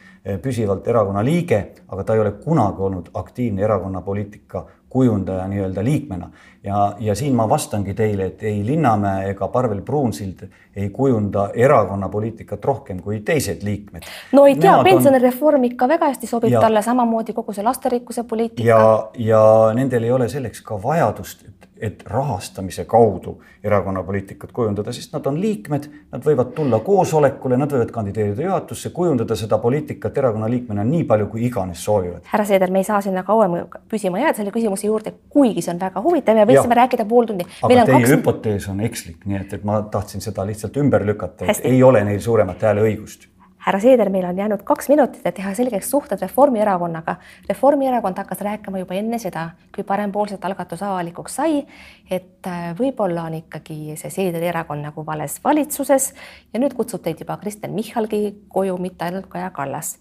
püsivalt 0.43 0.87
erakonna 0.87 1.23
liige, 1.25 1.59
aga 1.87 2.03
ta 2.03 2.15
ei 2.15 2.19
ole 2.19 2.31
kunagi 2.43 2.81
olnud 2.81 3.09
aktiivne 3.13 3.63
erakonna 3.63 4.01
poliitika 4.01 4.65
kujundaja 4.89 5.47
nii-öelda 5.47 5.83
liikmena. 5.83 6.29
ja, 6.63 6.95
ja 6.99 7.15
siin 7.15 7.35
ma 7.35 7.49
vastangi 7.49 7.93
teile, 7.93 8.25
et 8.25 8.43
ei 8.43 8.65
Linnamäe 8.65 9.29
ega 9.29 9.47
Parvel 9.47 9.81
Pruunsild 9.81 10.47
ei 10.75 10.89
kujunda 10.89 11.49
erakonna 11.53 12.09
poliitikat 12.09 12.65
rohkem 12.65 13.01
kui 13.01 13.19
teised 13.19 13.63
liikmed. 13.63 14.03
no 14.31 14.45
ei 14.45 14.55
tea, 14.55 14.77
pensionireform 14.83 15.59
on... 15.59 15.65
ikka 15.65 15.87
väga 15.87 16.11
hästi 16.11 16.27
sobib 16.27 16.51
ja, 16.51 16.61
talle, 16.61 16.81
samamoodi 16.81 17.33
kogu 17.33 17.53
see 17.53 17.63
lasterikkuse 17.63 18.23
poliitika. 18.23 18.67
ja, 18.67 19.09
ja 19.31 19.43
nendel 19.73 20.03
ei 20.03 20.11
ole 20.11 20.29
selleks 20.29 20.61
ka 20.61 20.79
vajadust, 20.83 21.45
et 21.81 22.03
rahastamise 22.07 22.85
kaudu 22.85 23.37
erakonna 23.63 24.03
poliitikat 24.03 24.51
kujundada, 24.51 24.93
sest 24.93 25.13
nad 25.13 25.25
on 25.29 25.39
liikmed, 25.41 25.87
nad 26.11 26.25
võivad 26.25 26.53
tulla 26.55 26.79
koosolekule, 26.85 27.57
nad 27.59 27.71
võivad 27.73 27.91
kandideerida 27.93 28.45
juhatusse, 28.47 28.91
kujundada 28.95 29.35
seda 29.35 29.59
poliitikat 29.61 30.17
erakonna 30.17 30.49
liikmena 30.51 30.85
nii 30.87 31.03
palju, 31.09 31.29
kui 31.33 31.45
iganes 31.47 31.83
soovivad. 31.85 32.25
härra 32.31 32.45
Seeder, 32.45 32.71
me 32.71 32.83
ei 32.83 32.89
saa 32.89 33.01
sinna 33.01 33.23
kauem 33.27 33.59
püsima 33.89 34.21
jääda 34.23 34.41
selle 34.41 34.55
küsimuse 34.55 34.87
juurde, 34.87 35.13
kuigi 35.29 35.61
see 35.61 35.73
on 35.75 35.81
väga 35.81 36.03
huvitav 36.03 36.41
ja 36.41 36.49
võiksime 36.49 36.75
ja. 36.75 36.81
rääkida 36.83 37.05
pool 37.05 37.29
tundi. 37.29 37.47
aga 37.61 37.73
teie 37.85 37.87
kaks... 38.01 38.11
hüpotees 38.15 38.69
on 38.73 38.83
ekslik, 38.87 39.23
nii 39.25 39.41
et, 39.41 39.57
et 39.59 39.65
ma 39.67 39.81
tahtsin 39.91 40.23
seda 40.23 40.45
lihtsalt 40.47 40.77
ümber 40.83 41.05
lükata, 41.05 41.49
et 41.49 41.65
ei 41.67 41.83
ole 41.83 42.03
neil 42.07 42.21
suuremat 42.23 42.69
hääleõigust 42.69 43.29
härra 43.67 43.79
Seeder, 43.79 44.09
meil 44.09 44.25
on 44.25 44.37
jäänud 44.37 44.61
kaks 44.63 44.87
minutit, 44.89 45.25
et 45.25 45.35
teha 45.35 45.51
selgeks 45.55 45.89
suhted 45.91 46.21
Reformierakonnaga. 46.21 47.15
Reformierakond 47.49 48.17
hakkas 48.17 48.39
rääkima 48.47 48.79
juba 48.79 48.95
enne 48.95 49.19
seda, 49.19 49.49
kui 49.75 49.83
parempoolset 49.83 50.45
algatus 50.47 50.83
avalikuks 50.87 51.35
sai, 51.35 51.65
et 52.09 52.47
äh, 52.47 52.69
võib-olla 52.79 53.25
on 53.27 53.35
ikkagi 53.41 53.97
see 53.99 54.13
Seederi 54.13 54.47
erakond 54.53 54.87
nagu 54.87 55.03
vales 55.05 55.35
valitsuses 55.43 56.13
ja 56.53 56.61
nüüd 56.63 56.77
kutsub 56.79 57.03
teid 57.03 57.19
juba 57.19 57.35
Kristen 57.41 57.75
Michalgi 57.75 58.21
koju, 58.47 58.77
mitte 58.79 59.09
ainult 59.09 59.27
Kaja 59.27 59.49
Kallas. 59.51 59.97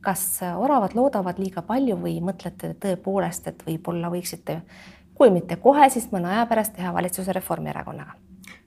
kas 0.00 0.42
äh, 0.42 0.54
oravad 0.60 0.94
loodavad 0.94 1.38
liiga 1.40 1.62
palju 1.62 1.96
või 1.98 2.20
mõtlete 2.22 2.76
tõepoolest, 2.78 3.48
et 3.48 3.66
võib-olla 3.66 4.12
võiksite, 4.12 4.60
kui 5.14 5.34
mitte 5.34 5.56
kohe, 5.56 5.90
siis 5.90 6.12
mõne 6.12 6.30
aja 6.30 6.46
pärast 6.46 6.76
teha 6.76 6.94
valitsuse 6.94 7.32
Reformierakonnaga? 7.32 8.23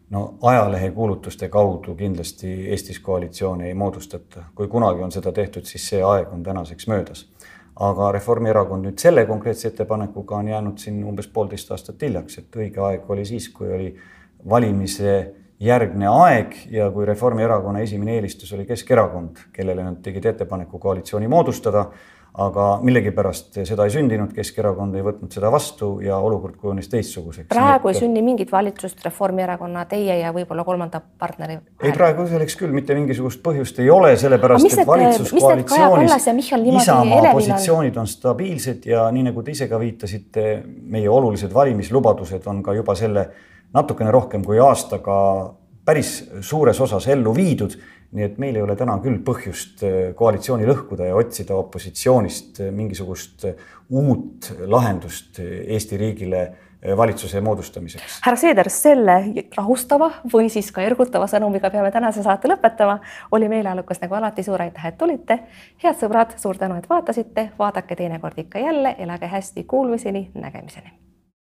No 0.09 0.33
ajalehekuulutuste 0.41 1.49
kaudu 1.49 1.95
kindlasti 1.95 2.69
Eestis 2.69 2.99
koalitsiooni 2.99 3.67
ei 3.67 3.73
moodustata. 3.73 4.43
kui 4.55 4.67
kunagi 4.67 5.01
on 5.03 5.11
seda 5.11 5.31
tehtud, 5.31 5.65
siis 5.65 5.89
see 5.89 6.03
aeg 6.03 6.33
on 6.33 6.43
tänaseks 6.43 6.87
möödas. 6.87 7.27
aga 7.75 8.11
Reformierakond 8.11 8.85
nüüd 8.85 8.97
selle 8.97 9.25
konkreetse 9.25 9.67
ettepanekuga 9.67 10.35
on 10.35 10.47
jäänud 10.47 10.77
siin 10.77 11.03
umbes 11.05 11.27
poolteist 11.27 11.71
aastat 11.71 12.01
hiljaks, 12.01 12.37
et 12.37 12.55
õige 12.55 12.81
aeg 12.81 13.09
oli 13.09 13.25
siis, 13.25 13.49
kui 13.49 13.73
oli 13.73 13.95
valimise 14.49 15.33
järgne 15.59 16.07
aeg 16.07 16.55
ja 16.71 16.89
kui 16.91 17.05
Reformierakonna 17.05 17.79
esimene 17.79 18.15
eelistus 18.15 18.53
oli 18.53 18.65
Keskerakond, 18.65 19.37
kellele 19.53 19.83
nad 19.83 20.01
tegid 20.01 20.25
ettepaneku 20.25 20.79
koalitsiooni 20.79 21.27
moodustada 21.27 21.85
aga 22.37 22.65
millegipärast 22.85 23.59
seda 23.65 23.87
ei 23.87 23.93
sündinud, 23.93 24.29
Keskerakond 24.35 24.95
ei 24.97 25.03
võtnud 25.05 25.33
seda 25.33 25.49
vastu 25.53 25.97
ja 26.05 26.19
olukord 26.21 26.57
kujunes 26.61 26.89
teistsuguseks. 26.91 27.47
praegu 27.49 27.89
ei 27.89 27.97
sünni 27.97 28.21
mingit 28.21 28.51
valitsust 28.51 29.01
Reformierakonna, 29.05 29.85
teie 29.89 30.19
ja 30.19 30.33
võib-olla 30.35 30.65
kolmanda 30.67 31.01
partneri 31.01 31.57
vahel? 31.57 31.73
ei, 31.81 31.95
praegu 31.97 32.27
selleks 32.29 32.57
küll 32.59 32.75
mitte 32.75 32.95
mingisugust 32.97 33.41
põhjust 33.45 33.81
ei 33.81 33.89
ole, 33.93 34.13
sellepärast 34.21 34.69
et 34.69 34.87
valitsuskoalitsioonis 34.87 36.27
Isamaa 36.77 37.33
positsioonid 37.33 37.97
on 37.97 38.07
stabiilsed 38.07 38.85
ja 38.85 39.07
nii 39.11 39.29
nagu 39.31 39.43
te 39.43 39.55
ise 39.57 39.69
ka 39.71 39.79
viitasite, 39.81 40.47
meie 40.93 41.09
olulised 41.09 41.53
valimislubadused 41.53 42.45
on 42.47 42.61
ka 42.63 42.77
juba 42.77 42.95
selle 42.95 43.29
natukene 43.73 44.11
rohkem 44.13 44.45
kui 44.45 44.59
aastaga 44.61 45.17
päris 45.87 46.11
suures 46.43 46.81
osas 46.83 47.07
ellu 47.07 47.31
viidud 47.35 47.77
nii 48.11 48.23
et 48.23 48.37
meil 48.39 48.55
ei 48.55 48.63
ole 48.63 48.75
täna 48.79 48.95
küll 49.03 49.19
põhjust 49.25 49.83
äh, 49.83 49.97
koalitsiooni 50.17 50.67
lõhkuda 50.67 51.09
ja 51.09 51.17
otsida 51.19 51.57
opositsioonist 51.59 52.61
äh, 52.63 52.71
mingisugust 52.75 53.47
äh, 53.49 53.65
uut 53.89 54.53
lahendust 54.67 55.39
Eesti 55.39 55.99
riigile 55.99 56.47
valitsuse 56.97 57.39
moodustamiseks. 57.41 58.19
härra 58.21 58.37
Seeder, 58.37 58.67
selle 58.69 59.15
rahustava 59.55 60.11
või 60.29 60.45
siis 60.53 60.69
ka 60.71 60.83
ergutava 60.85 61.25
sõnumiga 61.27 61.71
peame 61.73 61.89
tänase 61.91 62.21
saate 62.23 62.51
lõpetama. 62.51 62.99
oli 63.31 63.49
meeleolukas 63.49 63.99
nagu 64.03 64.15
alati, 64.15 64.45
suur 64.45 64.61
aitäh, 64.61 64.85
et 64.85 64.97
tulite. 64.97 65.39
head 65.83 65.97
sõbrad, 65.97 66.37
suur 66.37 66.61
tänu, 66.61 66.77
et 66.77 66.89
vaatasite, 66.89 67.49
vaadake 67.59 67.95
teinekord 67.95 68.39
ikka 68.45 68.61
jälle, 68.61 68.95
elage 68.99 69.27
hästi, 69.27 69.63
kuulmiseni, 69.63 70.29
nägemiseni 70.35 71.06